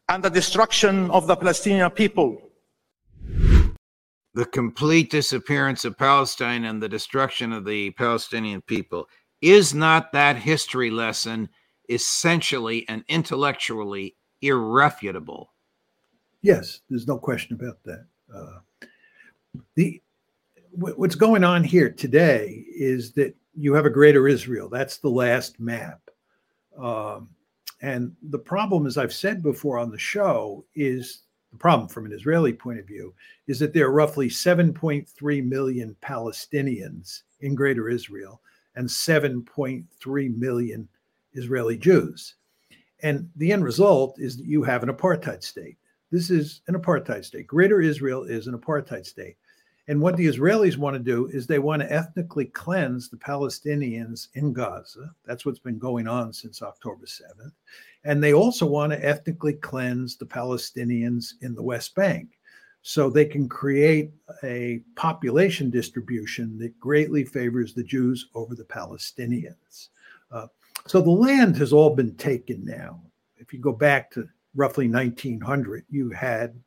and 0.07 0.24
the 0.24 0.30
destruction 0.30 1.11
of 1.11 1.28
the 1.28 1.36
Palestinian 1.36 1.91
people. 1.91 2.41
The 4.34 4.45
complete 4.45 5.11
disappearance 5.11 5.86
of 5.86 5.97
Palestine 5.97 6.63
and 6.63 6.82
the 6.82 6.89
destruction 6.89 7.51
of 7.53 7.65
the 7.65 7.91
Palestinian 7.91 8.61
people. 8.61 9.07
Is 9.41 9.74
not 9.74 10.13
that 10.13 10.38
history 10.38 10.89
lesson 10.89 11.49
essentially 11.89 12.88
and 12.88 13.03
intellectually 13.09 14.15
irrefutable? 14.41 15.53
Yes, 16.41 16.80
there's 16.89 17.07
no 17.07 17.17
question 17.17 17.55
about 17.55 17.84
that. 17.84 18.05
Uh, 18.36 18.60
the 19.76 20.02
what's 20.72 21.16
going 21.16 21.44
on 21.44 21.64
here 21.64 21.92
today 21.92 22.66
is 22.76 23.12
that 23.14 23.36
you 23.56 23.74
have 23.74 23.86
a 23.86 23.92
greater 23.92 24.28
Israel. 24.28 24.70
That's 24.70 24.98
the 24.98 25.10
last 25.10 25.60
map. 25.60 26.02
Um, 26.78 27.30
and 27.82 28.16
the 28.30 28.40
problem, 28.40 28.88
as 28.88 28.98
I've 28.98 29.14
said 29.14 29.44
before 29.44 29.78
on 29.78 29.92
the 29.92 30.00
show, 30.00 30.66
is 30.74 31.24
the 31.52 31.58
problem 31.58 31.88
from 31.88 32.06
an 32.06 32.14
Israeli 32.14 32.54
point 32.54 32.80
of 32.80 32.88
view 32.88 33.14
is 33.48 33.60
that 33.60 33.74
there 33.74 33.86
are 33.86 33.92
roughly 33.92 34.28
7.3 34.28 35.46
million 35.46 35.96
Palestinians 36.02 37.22
in 37.42 37.54
greater 37.54 37.90
Israel 37.90 38.42
and 38.76 38.88
7.3 38.88 40.38
million 40.38 40.88
Israeli 41.34 41.78
Jews. 41.78 42.36
And 43.04 43.30
the 43.36 43.52
end 43.52 43.64
result 43.64 44.20
is 44.20 44.38
that 44.38 44.48
you 44.48 44.64
have 44.64 44.82
an 44.82 44.90
apartheid 44.90 45.44
state. 45.44 45.78
This 46.14 46.30
is 46.30 46.61
an 46.68 46.76
apartheid 46.76 47.26
state. 47.26 47.47
Greater 47.47 47.82
Israel 47.82 48.22
is 48.22 48.45
an 48.45 48.55
apartheid 48.55 49.07
state. 49.07 49.36
And 49.88 49.99
what 49.99 50.16
the 50.16 50.28
Israelis 50.28 50.78
want 50.78 50.95
to 50.95 50.99
do 50.99 51.26
is 51.34 51.47
they 51.47 51.57
want 51.57 51.82
to 51.82 51.91
ethnically 51.91 52.45
cleanse 52.45 53.09
the 53.09 53.18
Palestinians 53.18 54.28
in 54.36 54.53
Gaza. 54.53 55.09
That's 55.26 55.43
what's 55.43 55.57
been 55.57 55.80
going 55.80 56.07
on 56.07 56.32
since 56.32 56.61
October 56.61 57.07
7th. 57.07 57.53
And 58.03 58.24
they 58.24 58.32
also 58.32 58.68
want 58.68 58.91
to 58.91 59.03
ethnically 59.03 59.53
cleanse 59.53 60.16
the 60.16 60.28
Palestinians 60.28 61.32
in 61.41 61.55
the 61.55 61.64
West 61.64 61.95
Bank 61.95 62.38
so 62.84 63.09
they 63.09 63.26
can 63.26 63.49
create 63.49 64.11
a 64.43 64.84
population 64.95 65.72
distribution 65.72 66.59
that 66.59 66.80
greatly 66.80 67.26
favors 67.26 67.74
the 67.74 67.84
Jews 67.84 68.28
over 68.36 68.53
the 68.53 68.66
Palestinians. 68.66 69.88
Uh, 70.32 70.45
so 70.86 71.01
the 71.01 71.09
land 71.09 71.57
has 71.57 71.74
all 71.74 71.95
been 71.95 72.14
taken 72.18 72.64
now. 72.64 73.01
If 73.38 73.51
you 73.51 73.57
go 73.57 73.74
back 73.74 74.11
to 74.11 74.30
roughly 74.56 74.88
1900, 74.88 75.86
you 75.89 76.10
had 76.10 76.60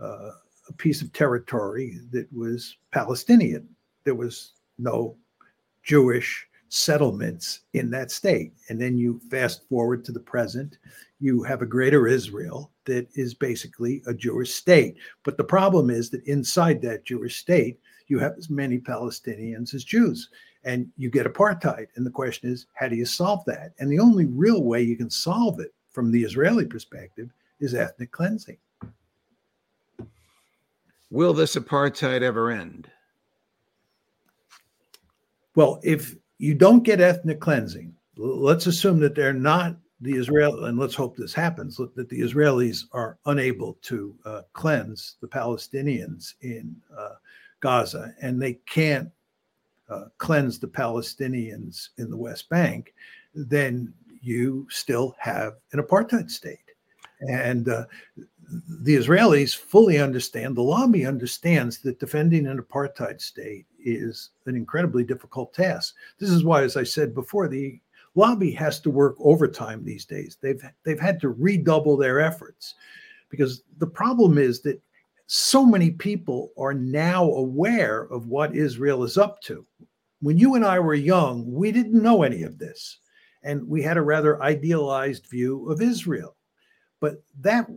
uh, 0.00 0.30
a 0.68 0.72
piece 0.76 1.02
of 1.02 1.12
territory 1.12 2.00
that 2.10 2.32
was 2.32 2.76
Palestinian. 2.92 3.68
There 4.04 4.14
was 4.14 4.52
no 4.78 5.16
Jewish 5.82 6.46
settlements 6.68 7.60
in 7.72 7.90
that 7.90 8.10
state. 8.10 8.52
And 8.68 8.80
then 8.80 8.96
you 8.96 9.20
fast 9.30 9.66
forward 9.68 10.04
to 10.04 10.12
the 10.12 10.20
present, 10.20 10.78
you 11.18 11.42
have 11.42 11.62
a 11.62 11.66
greater 11.66 12.06
Israel 12.06 12.70
that 12.84 13.08
is 13.14 13.34
basically 13.34 14.02
a 14.06 14.14
Jewish 14.14 14.54
state. 14.54 14.96
But 15.24 15.36
the 15.36 15.44
problem 15.44 15.90
is 15.90 16.10
that 16.10 16.24
inside 16.24 16.82
that 16.82 17.04
Jewish 17.04 17.36
state, 17.36 17.78
you 18.06 18.18
have 18.18 18.34
as 18.38 18.50
many 18.50 18.78
Palestinians 18.78 19.74
as 19.74 19.84
Jews. 19.84 20.28
And 20.64 20.88
you 20.96 21.10
get 21.10 21.26
apartheid. 21.26 21.86
And 21.96 22.04
the 22.04 22.10
question 22.10 22.50
is, 22.50 22.66
how 22.74 22.88
do 22.88 22.96
you 22.96 23.06
solve 23.06 23.44
that? 23.46 23.72
And 23.78 23.90
the 23.90 24.00
only 24.00 24.26
real 24.26 24.62
way 24.62 24.82
you 24.82 24.96
can 24.96 25.10
solve 25.10 25.60
it 25.60 25.72
from 25.98 26.12
the 26.12 26.22
Israeli 26.22 26.64
perspective 26.64 27.28
is 27.58 27.74
ethnic 27.74 28.12
cleansing. 28.12 28.56
Will 31.10 31.32
this 31.32 31.56
apartheid 31.56 32.22
ever 32.22 32.52
end? 32.52 32.88
Well, 35.56 35.80
if 35.82 36.14
you 36.38 36.54
don't 36.54 36.84
get 36.84 37.00
ethnic 37.00 37.40
cleansing, 37.40 37.92
let's 38.16 38.68
assume 38.68 39.00
that 39.00 39.16
they're 39.16 39.32
not 39.32 39.74
the 40.00 40.14
Israel, 40.14 40.66
and 40.66 40.78
let's 40.78 40.94
hope 40.94 41.16
this 41.16 41.34
happens, 41.34 41.76
that 41.78 42.08
the 42.08 42.20
Israelis 42.20 42.84
are 42.92 43.18
unable 43.26 43.76
to 43.82 44.14
uh, 44.24 44.42
cleanse 44.52 45.16
the 45.20 45.26
Palestinians 45.26 46.34
in 46.42 46.76
uh, 46.96 47.14
Gaza, 47.58 48.14
and 48.22 48.40
they 48.40 48.52
can't 48.66 49.10
uh, 49.88 50.04
cleanse 50.18 50.60
the 50.60 50.68
Palestinians 50.68 51.88
in 51.98 52.08
the 52.08 52.16
West 52.16 52.48
Bank, 52.48 52.94
then 53.34 53.92
you 54.22 54.66
still 54.70 55.14
have 55.18 55.54
an 55.72 55.80
apartheid 55.80 56.30
state. 56.30 56.58
And 57.20 57.68
uh, 57.68 57.84
the 58.80 58.96
Israelis 58.96 59.56
fully 59.56 59.98
understand, 59.98 60.56
the 60.56 60.62
lobby 60.62 61.04
understands 61.04 61.78
that 61.78 62.00
defending 62.00 62.46
an 62.46 62.60
apartheid 62.60 63.20
state 63.20 63.66
is 63.84 64.30
an 64.46 64.56
incredibly 64.56 65.04
difficult 65.04 65.52
task. 65.52 65.94
This 66.18 66.30
is 66.30 66.44
why, 66.44 66.62
as 66.62 66.76
I 66.76 66.84
said 66.84 67.14
before, 67.14 67.48
the 67.48 67.80
lobby 68.14 68.50
has 68.52 68.80
to 68.80 68.90
work 68.90 69.16
overtime 69.18 69.84
these 69.84 70.04
days. 70.04 70.38
They've 70.40 70.62
they've 70.84 71.00
had 71.00 71.20
to 71.20 71.30
redouble 71.30 71.96
their 71.96 72.20
efforts 72.20 72.74
because 73.28 73.62
the 73.78 73.86
problem 73.86 74.38
is 74.38 74.60
that 74.62 74.80
so 75.26 75.64
many 75.64 75.90
people 75.90 76.50
are 76.58 76.72
now 76.72 77.24
aware 77.24 78.04
of 78.04 78.28
what 78.28 78.56
Israel 78.56 79.04
is 79.04 79.18
up 79.18 79.42
to. 79.42 79.66
When 80.20 80.38
you 80.38 80.54
and 80.54 80.64
I 80.64 80.78
were 80.78 80.94
young, 80.94 81.52
we 81.52 81.70
didn't 81.70 82.02
know 82.02 82.22
any 82.22 82.42
of 82.42 82.58
this 82.58 82.98
and 83.42 83.66
we 83.66 83.82
had 83.82 83.96
a 83.96 84.02
rather 84.02 84.42
idealized 84.42 85.26
view 85.26 85.70
of 85.70 85.82
Israel. 85.82 86.36
But 87.00 87.22
that 87.40 87.68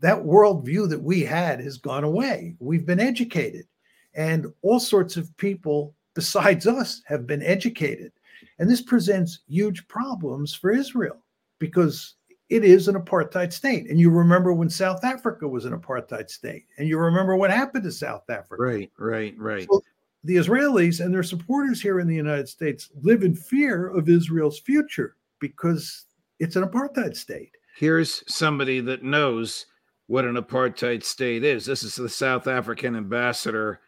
that 0.00 0.24
worldview 0.24 0.88
that 0.90 1.02
we 1.02 1.22
had 1.22 1.60
has 1.60 1.78
gone 1.78 2.04
away. 2.04 2.56
We've 2.58 2.86
been 2.86 3.00
educated, 3.00 3.66
and 4.14 4.46
all 4.62 4.80
sorts 4.80 5.16
of 5.16 5.34
people 5.36 5.94
besides 6.14 6.66
us 6.66 7.02
have 7.06 7.26
been 7.26 7.42
educated. 7.42 8.12
And 8.58 8.70
this 8.70 8.82
presents 8.82 9.40
huge 9.48 9.86
problems 9.88 10.54
for 10.54 10.70
Israel 10.70 11.24
because 11.58 12.14
it 12.50 12.64
is 12.64 12.88
an 12.88 12.94
apartheid 12.94 13.52
state. 13.52 13.90
And 13.90 13.98
you 13.98 14.10
remember 14.10 14.52
when 14.52 14.70
South 14.70 15.04
Africa 15.04 15.48
was 15.48 15.64
an 15.64 15.76
apartheid 15.76 16.30
state, 16.30 16.66
and 16.78 16.88
you 16.88 16.98
remember 16.98 17.36
what 17.36 17.50
happened 17.50 17.84
to 17.84 17.92
South 17.92 18.28
Africa. 18.28 18.62
Right, 18.62 18.90
right, 18.98 19.34
right. 19.38 19.66
So 19.70 19.82
the 20.24 20.36
Israelis 20.36 21.04
and 21.04 21.12
their 21.12 21.22
supporters 21.22 21.80
here 21.80 22.00
in 22.00 22.08
the 22.08 22.14
United 22.14 22.48
States 22.48 22.90
live 23.02 23.22
in 23.22 23.34
fear 23.34 23.88
of 23.88 24.08
Israel's 24.08 24.58
future 24.58 25.16
because 25.38 26.06
it's 26.40 26.56
an 26.56 26.64
apartheid 26.64 27.14
state. 27.14 27.50
Here's 27.76 28.24
somebody 28.32 28.80
that 28.80 29.02
knows 29.02 29.66
what 30.06 30.24
an 30.24 30.36
apartheid 30.36 31.04
state 31.04 31.44
is. 31.44 31.66
This 31.66 31.82
is 31.82 31.94
the 31.94 32.08
South 32.08 32.46
African 32.46 32.96
ambassador 32.96 33.80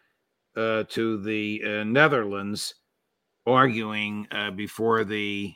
uh, 0.55 0.83
to 0.89 1.21
the 1.23 1.61
uh, 1.65 1.83
Netherlands 1.83 2.75
arguing 3.47 4.27
uh, 4.31 4.51
before 4.51 5.03
the 5.03 5.53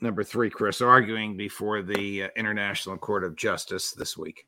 number 0.00 0.24
three, 0.24 0.50
Chris, 0.50 0.80
arguing 0.80 1.36
before 1.36 1.82
the 1.82 2.24
uh, 2.24 2.28
International 2.36 2.98
Court 2.98 3.24
of 3.24 3.36
Justice 3.36 3.92
this 3.92 4.16
week. 4.16 4.44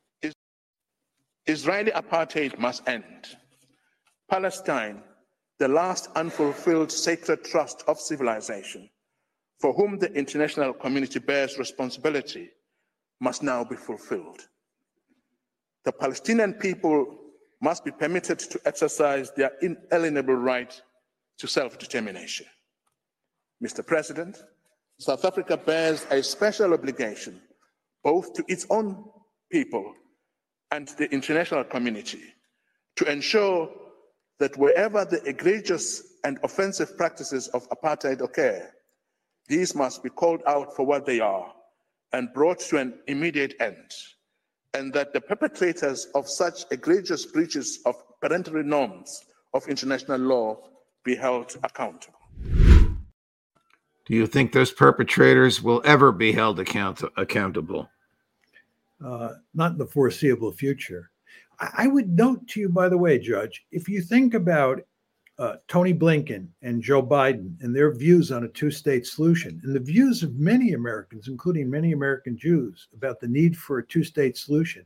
Israeli 1.46 1.90
apartheid 1.90 2.58
must 2.58 2.86
end. 2.88 3.36
Palestine 4.30 5.02
the 5.62 5.68
last 5.68 6.08
unfulfilled 6.16 6.90
sacred 6.90 7.44
trust 7.44 7.84
of 7.86 8.00
civilization, 8.00 8.90
for 9.60 9.72
whom 9.72 9.96
the 9.96 10.12
international 10.12 10.72
community 10.72 11.20
bears 11.20 11.56
responsibility, 11.56 12.50
must 13.20 13.44
now 13.44 13.62
be 13.62 13.76
fulfilled. 13.76 14.40
The 15.84 15.92
Palestinian 15.92 16.54
people 16.54 17.16
must 17.60 17.84
be 17.84 17.92
permitted 17.92 18.40
to 18.40 18.60
exercise 18.64 19.30
their 19.36 19.52
inalienable 19.62 20.34
right 20.34 20.82
to 21.38 21.46
self 21.46 21.78
determination. 21.78 22.46
Mr. 23.62 23.86
President, 23.86 24.42
South 24.98 25.24
Africa 25.24 25.56
bears 25.56 26.08
a 26.10 26.24
special 26.24 26.74
obligation 26.74 27.40
both 28.02 28.32
to 28.32 28.44
its 28.48 28.66
own 28.68 29.04
people 29.48 29.94
and 30.72 30.88
the 30.98 31.08
international 31.12 31.62
community 31.62 32.24
to 32.96 33.08
ensure 33.08 33.70
that 34.38 34.56
wherever 34.56 35.04
the 35.04 35.22
egregious 35.24 36.02
and 36.24 36.38
offensive 36.42 36.96
practices 36.96 37.48
of 37.48 37.68
apartheid 37.70 38.20
occur, 38.20 38.68
these 39.48 39.74
must 39.74 40.02
be 40.02 40.10
called 40.10 40.42
out 40.46 40.74
for 40.74 40.86
what 40.86 41.06
they 41.06 41.20
are 41.20 41.52
and 42.12 42.32
brought 42.32 42.60
to 42.60 42.78
an 42.78 42.94
immediate 43.06 43.54
end, 43.60 43.90
and 44.74 44.92
that 44.92 45.12
the 45.12 45.20
perpetrators 45.20 46.06
of 46.14 46.28
such 46.28 46.64
egregious 46.70 47.26
breaches 47.26 47.80
of 47.86 47.94
peremptory 48.20 48.64
norms 48.64 49.24
of 49.54 49.66
international 49.68 50.18
law 50.18 50.58
be 51.04 51.14
held 51.14 51.56
accountable. 51.64 52.18
Do 54.04 54.16
you 54.16 54.26
think 54.26 54.52
those 54.52 54.72
perpetrators 54.72 55.62
will 55.62 55.80
ever 55.84 56.12
be 56.12 56.32
held 56.32 56.58
account- 56.58 57.02
accountable? 57.16 57.88
Uh, 59.02 59.34
not 59.54 59.72
in 59.72 59.78
the 59.78 59.86
foreseeable 59.86 60.52
future. 60.52 61.11
I 61.76 61.86
would 61.86 62.16
note 62.16 62.46
to 62.48 62.60
you, 62.60 62.68
by 62.68 62.88
the 62.88 62.98
way, 62.98 63.18
Judge, 63.18 63.64
if 63.70 63.88
you 63.88 64.02
think 64.02 64.34
about 64.34 64.80
uh, 65.38 65.56
Tony 65.68 65.94
Blinken 65.94 66.48
and 66.62 66.82
Joe 66.82 67.02
Biden 67.02 67.54
and 67.60 67.74
their 67.74 67.94
views 67.94 68.30
on 68.32 68.44
a 68.44 68.48
two 68.48 68.70
state 68.70 69.06
solution, 69.06 69.60
and 69.64 69.74
the 69.74 69.80
views 69.80 70.22
of 70.22 70.38
many 70.38 70.72
Americans, 70.72 71.28
including 71.28 71.70
many 71.70 71.92
American 71.92 72.36
Jews, 72.36 72.88
about 72.94 73.20
the 73.20 73.28
need 73.28 73.56
for 73.56 73.78
a 73.78 73.86
two 73.86 74.04
state 74.04 74.36
solution, 74.36 74.84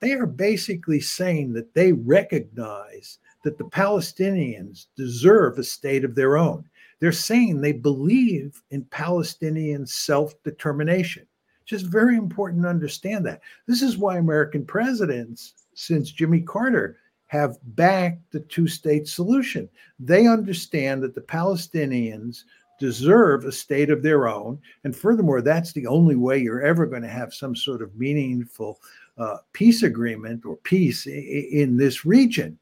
they 0.00 0.12
are 0.12 0.26
basically 0.26 1.00
saying 1.00 1.52
that 1.54 1.72
they 1.74 1.92
recognize 1.92 3.18
that 3.44 3.56
the 3.56 3.64
Palestinians 3.64 4.86
deserve 4.96 5.58
a 5.58 5.64
state 5.64 6.04
of 6.04 6.14
their 6.14 6.36
own. 6.36 6.64
They're 7.00 7.12
saying 7.12 7.60
they 7.60 7.72
believe 7.72 8.62
in 8.70 8.84
Palestinian 8.86 9.86
self 9.86 10.34
determination. 10.42 11.26
Just 11.64 11.86
very 11.86 12.16
important 12.16 12.62
to 12.62 12.68
understand 12.68 13.26
that. 13.26 13.40
This 13.66 13.82
is 13.82 13.96
why 13.96 14.18
American 14.18 14.64
presidents, 14.64 15.54
since 15.76 16.10
Jimmy 16.10 16.40
Carter, 16.40 16.98
have 17.26 17.58
backed 17.74 18.32
the 18.32 18.40
two 18.40 18.66
state 18.66 19.06
solution. 19.06 19.68
They 20.00 20.26
understand 20.26 21.02
that 21.02 21.14
the 21.14 21.20
Palestinians 21.20 22.42
deserve 22.78 23.44
a 23.44 23.52
state 23.52 23.90
of 23.90 24.02
their 24.02 24.28
own. 24.28 24.58
And 24.84 24.94
furthermore, 24.94 25.42
that's 25.42 25.72
the 25.72 25.86
only 25.86 26.16
way 26.16 26.38
you're 26.38 26.62
ever 26.62 26.86
going 26.86 27.02
to 27.02 27.08
have 27.08 27.32
some 27.34 27.56
sort 27.56 27.82
of 27.82 27.94
meaningful 27.96 28.80
uh, 29.18 29.38
peace 29.52 29.82
agreement 29.82 30.44
or 30.44 30.56
peace 30.56 31.06
I- 31.06 31.10
in 31.10 31.76
this 31.76 32.04
region, 32.04 32.58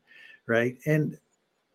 right? 0.47 0.77
And 0.87 1.19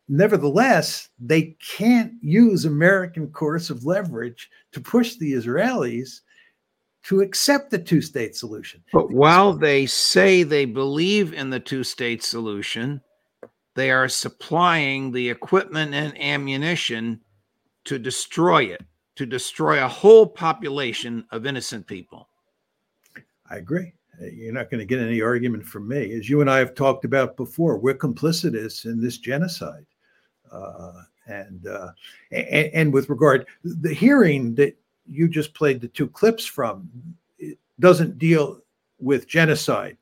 nevertheless, 0.07 1.09
they 1.19 1.55
can't 1.75 2.13
use 2.21 2.65
American 2.65 3.29
course 3.29 3.69
of 3.69 3.85
leverage 3.85 4.49
to 4.71 4.81
push 4.81 5.15
the 5.15 5.33
Israelis 5.33 6.21
to 7.03 7.21
accept 7.21 7.71
the 7.71 7.79
two 7.79 8.01
state 8.01 8.35
solution. 8.35 8.83
But 8.91 9.11
while 9.11 9.53
they 9.53 9.85
say 9.85 10.43
they 10.43 10.65
believe 10.65 11.33
in 11.33 11.49
the 11.49 11.59
two 11.59 11.83
state 11.83 12.23
solution, 12.23 13.01
they 13.75 13.91
are 13.91 14.09
supplying 14.09 15.11
the 15.11 15.29
equipment 15.29 15.93
and 15.93 16.19
ammunition 16.21 17.21
to 17.85 17.97
destroy 17.97 18.63
it, 18.63 18.83
to 19.15 19.25
destroy 19.25 19.83
a 19.83 19.87
whole 19.87 20.27
population 20.27 21.25
of 21.31 21.45
innocent 21.45 21.87
people. 21.87 22.27
I 23.49 23.57
agree. 23.57 23.93
Uh, 24.21 24.25
You're 24.25 24.53
not 24.53 24.69
going 24.69 24.79
to 24.79 24.85
get 24.85 24.99
any 24.99 25.21
argument 25.21 25.65
from 25.65 25.87
me. 25.87 26.13
As 26.13 26.29
you 26.29 26.41
and 26.41 26.49
I 26.49 26.59
have 26.59 26.75
talked 26.75 27.05
about 27.05 27.37
before, 27.37 27.77
we're 27.77 27.95
complicitous 27.95 28.85
in 28.85 29.01
this 29.01 29.17
genocide. 29.17 29.85
Uh, 30.51 30.91
and, 31.27 31.67
uh, 31.67 31.91
and 32.31 32.71
and 32.73 32.93
with 32.93 33.07
regard 33.07 33.45
the 33.63 33.93
hearing 33.93 34.55
that 34.55 34.75
you 35.09 35.27
just 35.27 35.53
played 35.53 35.81
the 35.81 35.87
two 35.87 36.07
clips 36.07 36.45
from 36.45 36.89
it 37.37 37.57
doesn't 37.79 38.17
deal 38.17 38.61
with 38.99 39.27
genocide. 39.27 39.97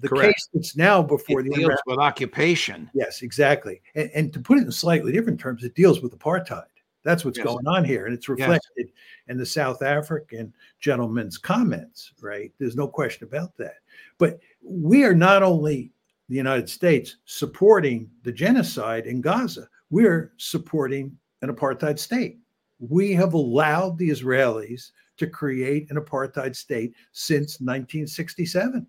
The 0.00 0.08
Correct. 0.08 0.34
case 0.34 0.48
that's 0.52 0.76
now 0.76 1.00
before 1.00 1.40
It 1.40 1.44
the 1.44 1.50
deals 1.50 1.80
with 1.86 1.98
occupation. 1.98 2.90
Yes, 2.92 3.22
exactly. 3.22 3.80
And, 3.94 4.10
and 4.14 4.32
to 4.32 4.40
put 4.40 4.58
it 4.58 4.64
in 4.64 4.72
slightly 4.72 5.12
different 5.12 5.38
terms, 5.38 5.62
it 5.62 5.74
deals 5.76 6.00
with 6.00 6.18
apartheid. 6.18 6.64
That's 7.04 7.24
what's 7.24 7.38
Yes. 7.38 7.46
going 7.46 7.66
on 7.66 7.84
here. 7.84 8.06
And 8.06 8.14
it's 8.14 8.28
reflected 8.28 8.90
in 9.28 9.38
the 9.38 9.46
South 9.46 9.82
African 9.82 10.52
gentleman's 10.80 11.38
comments, 11.38 12.12
right? 12.20 12.52
There's 12.58 12.76
no 12.76 12.88
question 12.88 13.26
about 13.28 13.56
that. 13.58 13.76
But 14.18 14.40
we 14.60 15.04
are 15.04 15.14
not 15.14 15.42
only 15.44 15.92
the 16.28 16.36
United 16.36 16.68
States 16.68 17.16
supporting 17.24 18.10
the 18.24 18.32
genocide 18.32 19.06
in 19.06 19.20
Gaza, 19.20 19.68
we're 19.90 20.32
supporting 20.36 21.16
an 21.42 21.54
apartheid 21.54 21.98
state. 21.98 22.39
We 22.80 23.12
have 23.12 23.34
allowed 23.34 23.98
the 23.98 24.10
Israelis 24.10 24.90
to 25.18 25.26
create 25.26 25.90
an 25.90 25.96
apartheid 25.96 26.56
state 26.56 26.94
since 27.12 27.60
1967. 27.60 28.86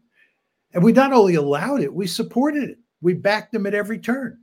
And 0.74 0.84
we 0.84 0.94
not 0.94 1.12
only 1.12 1.36
allowed 1.36 1.82
it, 1.82 1.94
we 1.94 2.08
supported 2.08 2.64
it. 2.70 2.80
We 3.02 3.14
backed 3.14 3.52
them 3.52 3.66
at 3.66 3.74
every 3.74 4.00
turn. 4.00 4.40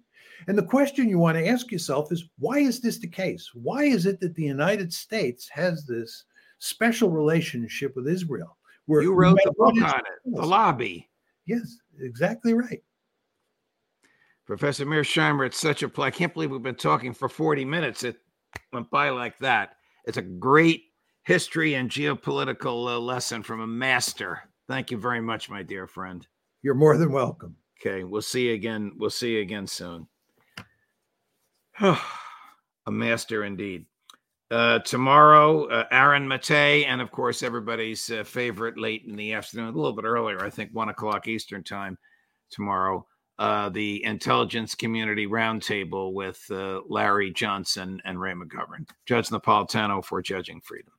And 0.46 0.56
the 0.56 0.62
question 0.62 1.08
you 1.08 1.18
want 1.18 1.36
to 1.36 1.48
ask 1.48 1.72
yourself 1.72 2.12
is 2.12 2.28
why 2.38 2.58
is 2.58 2.80
this 2.80 2.98
the 2.98 3.08
case? 3.08 3.50
Why 3.54 3.84
is 3.84 4.06
it 4.06 4.20
that 4.20 4.34
the 4.34 4.44
United 4.44 4.92
States 4.92 5.48
has 5.48 5.86
this 5.86 6.24
special 6.58 7.10
relationship 7.10 7.96
with 7.96 8.06
Israel? 8.06 8.56
Where 8.86 9.02
You 9.02 9.14
wrote 9.14 9.38
the 9.44 9.52
book 9.52 9.80
on 9.82 10.00
it, 10.00 10.34
The 10.36 10.46
Lobby. 10.46 11.08
Yes, 11.46 11.78
exactly 12.00 12.54
right. 12.54 12.82
Professor 14.46 14.86
Mearsheimer, 14.86 15.46
it's 15.46 15.58
such 15.58 15.82
a 15.82 15.88
play. 15.88 16.06
I 16.06 16.10
can't 16.10 16.32
believe 16.32 16.50
we've 16.50 16.62
been 16.62 16.74
talking 16.74 17.12
for 17.12 17.28
40 17.28 17.66
minutes. 17.66 18.02
It 18.02 18.16
went 18.72 18.90
by 18.90 19.10
like 19.10 19.38
that. 19.38 19.76
It's 20.04 20.18
a 20.18 20.22
great 20.22 20.84
history 21.22 21.74
and 21.74 21.90
geopolitical 21.90 22.88
uh, 22.88 22.98
lesson 22.98 23.42
from 23.42 23.60
a 23.60 23.66
master. 23.66 24.40
Thank 24.68 24.90
you 24.90 24.98
very 24.98 25.20
much, 25.20 25.50
my 25.50 25.62
dear 25.62 25.86
friend. 25.86 26.26
You're 26.62 26.74
more 26.74 26.96
than 26.96 27.12
welcome. 27.12 27.56
Okay, 27.80 28.04
we'll 28.04 28.22
see 28.22 28.48
you 28.48 28.54
again. 28.54 28.92
We'll 28.96 29.10
see 29.10 29.34
you 29.34 29.40
again 29.40 29.66
soon. 29.66 30.08
a 31.80 31.96
master 32.88 33.44
indeed. 33.44 33.86
Uh, 34.50 34.78
tomorrow, 34.80 35.66
uh, 35.66 35.84
Aaron 35.90 36.26
Maté, 36.26 36.86
and 36.86 37.02
of 37.02 37.10
course, 37.10 37.42
everybody's 37.42 38.10
uh, 38.10 38.24
favorite 38.24 38.78
late 38.78 39.04
in 39.06 39.14
the 39.14 39.34
afternoon, 39.34 39.68
a 39.68 39.76
little 39.76 39.92
bit 39.92 40.06
earlier, 40.06 40.42
I 40.42 40.48
think 40.48 40.70
one 40.72 40.88
o'clock 40.88 41.28
Eastern 41.28 41.62
time 41.62 41.98
tomorrow, 42.50 43.06
uh, 43.38 43.68
the 43.68 44.02
Intelligence 44.04 44.74
Community 44.74 45.26
Roundtable 45.26 46.12
with 46.12 46.44
uh, 46.50 46.80
Larry 46.88 47.32
Johnson 47.32 48.00
and 48.04 48.20
Ray 48.20 48.32
McGovern. 48.32 48.88
Judge 49.06 49.28
Napolitano 49.28 50.04
for 50.04 50.20
Judging 50.20 50.60
Freedom. 50.60 50.92